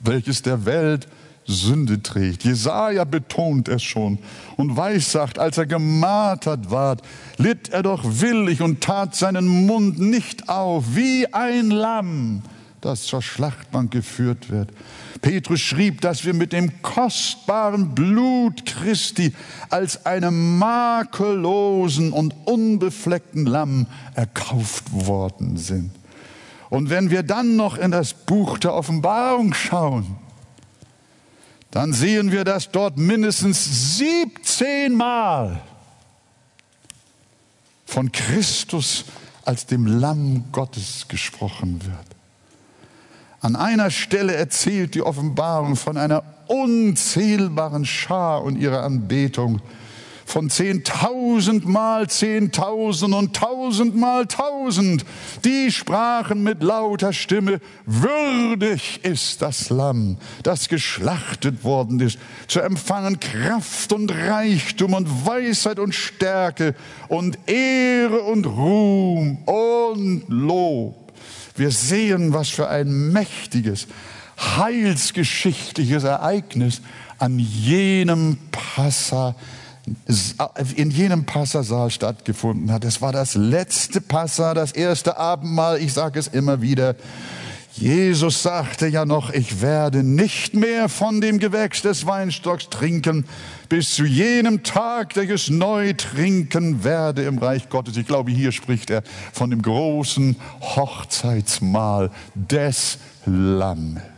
welches 0.00 0.42
der 0.42 0.66
Welt 0.66 1.08
Sünde 1.46 2.02
trägt. 2.02 2.44
Jesaja 2.44 3.04
betont 3.04 3.68
es 3.68 3.82
schon 3.82 4.18
und 4.56 4.76
weissagt, 4.76 5.38
als 5.38 5.58
er 5.58 5.66
gemartert 5.66 6.70
ward, 6.70 7.02
litt 7.38 7.68
er 7.68 7.82
doch 7.82 8.02
willig 8.04 8.62
und 8.62 8.80
tat 8.80 9.14
seinen 9.14 9.66
Mund 9.66 9.98
nicht 9.98 10.48
auf, 10.48 10.84
wie 10.94 11.32
ein 11.32 11.70
Lamm, 11.70 12.42
das 12.80 13.04
zur 13.04 13.22
Schlachtbank 13.22 13.90
geführt 13.90 14.50
wird. 14.50 14.70
Petrus 15.22 15.60
schrieb, 15.60 16.00
dass 16.00 16.24
wir 16.24 16.34
mit 16.34 16.52
dem 16.52 16.82
kostbaren 16.82 17.94
Blut 17.94 18.66
Christi 18.66 19.32
als 19.70 20.04
einem 20.04 20.58
makellosen 20.58 22.12
und 22.12 22.34
unbefleckten 22.44 23.46
Lamm 23.46 23.86
erkauft 24.14 24.84
worden 24.92 25.56
sind. 25.56 25.90
Und 26.68 26.90
wenn 26.90 27.10
wir 27.10 27.22
dann 27.22 27.56
noch 27.56 27.78
in 27.78 27.92
das 27.92 28.12
Buch 28.12 28.58
der 28.58 28.74
Offenbarung 28.74 29.54
schauen, 29.54 30.16
dann 31.76 31.92
sehen 31.92 32.32
wir, 32.32 32.44
dass 32.44 32.70
dort 32.70 32.96
mindestens 32.96 33.98
17 33.98 34.94
Mal 34.94 35.60
von 37.84 38.10
Christus 38.10 39.04
als 39.44 39.66
dem 39.66 39.86
Lamm 39.86 40.44
Gottes 40.52 41.06
gesprochen 41.06 41.82
wird. 41.84 42.06
An 43.42 43.56
einer 43.56 43.90
Stelle 43.90 44.34
erzählt 44.34 44.94
die 44.94 45.02
Offenbarung 45.02 45.76
von 45.76 45.98
einer 45.98 46.24
unzählbaren 46.46 47.84
Schar 47.84 48.42
und 48.42 48.56
ihrer 48.56 48.82
Anbetung, 48.82 49.60
von 50.26 50.50
zehntausend 50.50 51.66
mal 51.66 52.10
zehntausend 52.10 53.14
und 53.14 53.34
tausend 53.34 53.96
mal 53.96 54.26
tausend. 54.26 55.06
Die 55.44 55.72
sprachen 55.72 56.42
mit 56.42 56.62
lauter 56.62 57.14
Stimme, 57.14 57.60
würdig 57.86 59.02
ist 59.04 59.40
das 59.40 59.70
Lamm, 59.70 60.18
das 60.42 60.68
geschlachtet 60.68 61.64
worden 61.64 62.00
ist, 62.00 62.18
zu 62.48 62.60
empfangen 62.60 63.18
Kraft 63.20 63.94
und 63.94 64.12
Reichtum 64.12 64.92
und 64.92 65.26
Weisheit 65.26 65.78
und 65.78 65.94
Stärke 65.94 66.74
und 67.08 67.38
Ehre 67.46 68.20
und 68.20 68.44
Ruhm 68.44 69.38
und 69.46 70.24
Lob 70.28 71.06
wir 71.58 71.70
sehen, 71.70 72.32
was 72.32 72.48
für 72.48 72.68
ein 72.68 73.12
mächtiges, 73.12 73.86
heilsgeschichtliches 74.38 76.04
Ereignis 76.04 76.82
an 77.18 77.38
jenem 77.38 78.36
Passa, 78.52 79.34
in 80.74 80.90
jenem 80.90 81.24
Passasaal 81.24 81.90
stattgefunden 81.90 82.72
hat. 82.72 82.84
Es 82.84 83.00
war 83.00 83.12
das 83.12 83.34
letzte 83.34 84.00
Passa, 84.00 84.54
das 84.54 84.72
erste 84.72 85.16
Abendmahl. 85.16 85.78
Ich 85.80 85.92
sage 85.92 86.18
es 86.18 86.28
immer 86.28 86.60
wieder. 86.60 86.96
Jesus 87.78 88.42
sagte 88.42 88.86
ja 88.86 89.04
noch, 89.04 89.30
ich 89.30 89.60
werde 89.60 90.02
nicht 90.02 90.54
mehr 90.54 90.88
von 90.88 91.20
dem 91.20 91.38
Gewächs 91.38 91.82
des 91.82 92.06
Weinstocks 92.06 92.70
trinken, 92.70 93.26
bis 93.68 93.94
zu 93.94 94.06
jenem 94.06 94.62
Tag, 94.62 95.12
der 95.12 95.24
ich 95.24 95.30
es 95.30 95.50
neu 95.50 95.92
trinken 95.92 96.84
werde 96.84 97.24
im 97.24 97.36
Reich 97.36 97.68
Gottes. 97.68 97.98
Ich 97.98 98.06
glaube, 98.06 98.30
hier 98.30 98.52
spricht 98.52 98.88
er 98.88 99.02
von 99.32 99.50
dem 99.50 99.60
großen 99.60 100.36
Hochzeitsmahl 100.62 102.10
des 102.34 102.98
Lammes. 103.26 104.15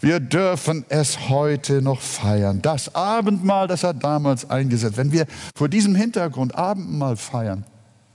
Wir 0.00 0.20
dürfen 0.20 0.84
es 0.88 1.28
heute 1.28 1.82
noch 1.82 2.00
feiern. 2.00 2.62
Das 2.62 2.94
Abendmahl, 2.94 3.66
das 3.66 3.82
er 3.82 3.94
damals 3.94 4.48
eingesetzt. 4.48 4.96
Wenn 4.96 5.12
wir 5.12 5.26
vor 5.56 5.68
diesem 5.68 5.94
Hintergrund 5.94 6.54
Abendmahl 6.54 7.16
feiern, 7.16 7.64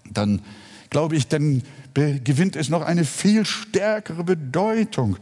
dann 0.10 0.42
glaube 0.90 1.16
ich, 1.16 1.28
dann 1.28 1.64
gewinnt 1.94 2.56
es 2.56 2.70
noch 2.70 2.82
eine 2.84 3.04
viel 3.04 3.46
stärkere 3.46 4.24
Bedeutung. 4.24 5.18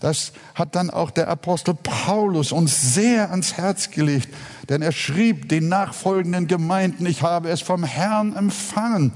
Das 0.00 0.32
hat 0.54 0.74
dann 0.74 0.90
auch 0.90 1.10
der 1.10 1.28
Apostel 1.28 1.74
Paulus 1.74 2.52
uns 2.52 2.94
sehr 2.94 3.30
ans 3.30 3.54
Herz 3.54 3.90
gelegt, 3.90 4.28
denn 4.68 4.82
er 4.82 4.92
schrieb 4.92 5.48
den 5.48 5.68
nachfolgenden 5.68 6.46
Gemeinden, 6.46 7.06
ich 7.06 7.22
habe 7.22 7.48
es 7.48 7.60
vom 7.60 7.84
Herrn 7.84 8.36
empfangen, 8.36 9.12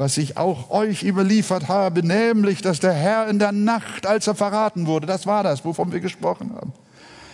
was 0.00 0.16
ich 0.16 0.38
auch 0.38 0.70
euch 0.70 1.02
überliefert 1.02 1.68
habe, 1.68 2.02
nämlich, 2.02 2.62
dass 2.62 2.80
der 2.80 2.94
Herr 2.94 3.28
in 3.28 3.38
der 3.38 3.52
Nacht, 3.52 4.06
als 4.06 4.26
er 4.26 4.34
verraten 4.34 4.86
wurde, 4.86 5.06
das 5.06 5.26
war 5.26 5.42
das, 5.42 5.62
wovon 5.62 5.92
wir 5.92 6.00
gesprochen 6.00 6.52
haben, 6.54 6.72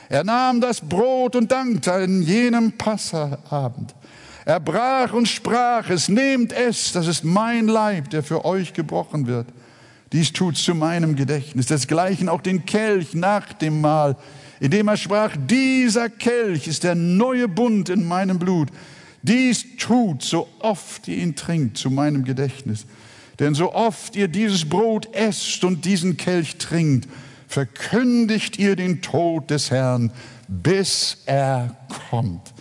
er 0.09 0.25
nahm 0.25 0.61
das 0.61 0.81
Brot 0.81 1.37
und 1.37 1.53
dankte 1.53 1.93
in 1.93 2.23
jenem 2.23 2.73
Passaabend. 2.73 3.95
Er 4.45 4.59
brach 4.59 5.13
und 5.13 5.29
sprach 5.29 5.91
es, 5.91 6.09
nehmt 6.09 6.53
es, 6.53 6.91
das 6.91 7.07
ist 7.07 7.23
mein 7.23 7.69
Leib, 7.69 8.11
der 8.11 8.25
für 8.25 8.45
euch 8.45 8.73
gebrochen 8.73 9.29
wird. 9.29 9.47
Dies 10.13 10.33
tut 10.33 10.57
zu 10.57 10.75
meinem 10.75 11.15
Gedächtnis. 11.15 11.67
Desgleichen 11.67 12.29
auch 12.29 12.41
den 12.41 12.67
Kelch 12.67 13.15
nach 13.15 13.53
dem 13.53 13.81
Mahl, 13.81 14.17
indem 14.59 14.89
er 14.89 14.97
sprach, 14.97 15.37
dieser 15.37 16.09
Kelch 16.09 16.67
ist 16.67 16.83
der 16.83 16.97
neue 16.97 17.47
Bund 17.47 17.91
in 17.91 18.09
meinem 18.09 18.41
Blut. 18.41 18.71
Dies 19.27 19.65
tut, 19.77 20.23
so 20.23 20.49
oft 20.61 21.09
ihr 21.09 21.17
ihn 21.19 21.35
trinkt, 21.35 21.79
zu 21.79 21.91
meinem 21.91 22.25
Gedächtnis. 22.25 22.87
Denn 23.41 23.55
so 23.55 23.75
oft 23.75 24.15
ihr 24.15 24.29
dieses 24.29 24.69
Brot 24.69 25.13
esst 25.15 25.65
und 25.65 25.85
diesen 25.85 26.17
Kelch 26.17 26.57
trinkt, 26.59 27.09
verkündigt 27.49 28.59
ihr 28.59 28.77
den 28.77 29.03
Tod 29.03 29.51
des 29.51 29.71
Herrn, 29.71 30.13
bis 30.49 31.19
er 31.27 31.77
kommt. 32.11 32.55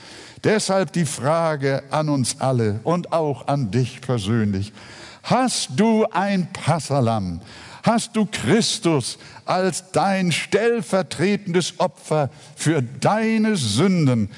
Deshalb 0.43 0.91
die 0.93 1.05
Frage 1.05 1.83
an 1.91 2.09
uns 2.09 2.39
alle 2.39 2.79
und 2.83 3.13
auch 3.13 3.47
an 3.47 3.71
dich 3.71 4.01
persönlich. 4.01 4.73
Hast 5.23 5.71
du 5.75 6.05
ein 6.11 6.51
Passalam? 6.51 7.41
Hast 7.83 8.15
du 8.15 8.25
Christus 8.25 9.19
als 9.45 9.91
dein 9.91 10.31
stellvertretendes 10.31 11.79
Opfer 11.79 12.29
für 12.55 12.81
deine 12.81 13.55
Sünden? 13.55 14.29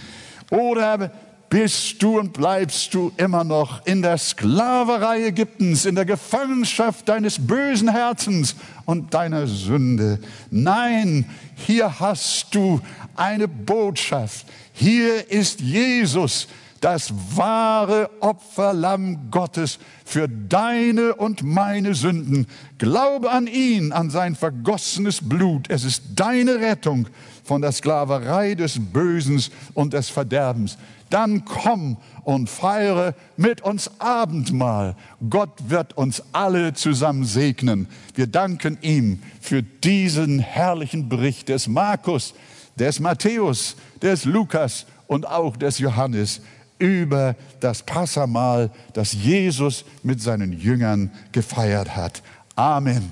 Oder 0.49 1.11
bist 1.50 2.02
du 2.04 2.20
und 2.20 2.34
bleibst 2.34 2.93
du 2.93 3.12
immer 3.18 3.43
noch 3.43 3.86
in 3.86 4.02
der 4.02 4.18
Sklaverei 4.18 5.28
Ägyptens, 5.28 5.86
in 5.86 5.95
der 5.95 6.06
Gefangenschaft 6.06 7.08
deines 7.08 7.45
bösen 7.45 7.89
Herzens 7.89 8.56
und 8.86 9.14
deiner 9.14 9.48
Sünde. 9.48 10.20
Nein, 10.52 11.26
hier 11.56 12.00
hast 12.00 12.54
du 12.54 12.82
eine 13.16 13.48
Botschaft. 13.48 14.45
Hier 14.74 15.32
ist 15.32 15.62
Jesus, 15.62 16.48
das 16.82 17.12
wahre 17.36 18.10
Opferlamm 18.20 19.32
Gottes 19.32 19.80
für 20.06 20.28
deine 20.28 21.16
und 21.16 21.43
meine 21.43 21.95
Sünden. 21.95 22.48
Glaube 22.78 23.32
an 23.32 23.48
ihn, 23.48 23.91
an 23.91 24.10
sein 24.10 24.36
vergossenes 24.36 25.28
Blut. 25.28 25.70
Es 25.70 25.84
ist 25.84 26.04
deine 26.16 26.56
Rettung 26.60 27.08
von 27.43 27.62
der 27.62 27.72
Sklaverei 27.72 28.56
des 28.56 28.78
Bösen 28.80 29.41
und 29.74 29.93
des 29.93 30.10
Verderbens 30.10 30.78
dann 31.10 31.45
komm 31.45 31.97
und 32.24 32.49
feiere 32.49 33.14
mit 33.38 33.62
uns 33.62 33.91
Abendmahl. 33.99 34.95
Gott 35.30 35.70
wird 35.70 35.97
uns 35.97 36.24
alle 36.34 36.74
zusammen 36.74 37.24
segnen. 37.24 37.88
Wir 38.16 38.28
danken 38.28 38.78
ihm 38.82 39.22
für 39.39 39.64
diesen 39.64 40.39
herrlichen 40.39 41.10
Bericht 41.10 41.49
des 41.49 41.68
Markus, 41.68 42.34
des 42.78 42.99
Matthäus, 42.99 43.76
des 44.01 44.26
Lukas 44.26 44.86
und 45.08 45.28
auch 45.28 45.58
des 45.58 45.80
Johannes 45.80 46.41
über 46.80 47.36
das 47.60 47.84
Passamahl, 47.84 48.70
das 48.93 49.14
Jesus 49.14 49.86
mit 50.03 50.22
seinen 50.22 50.53
Jüngern 50.53 51.12
gefeiert 51.32 51.95
hat. 51.95 52.22
Amen. 52.55 53.12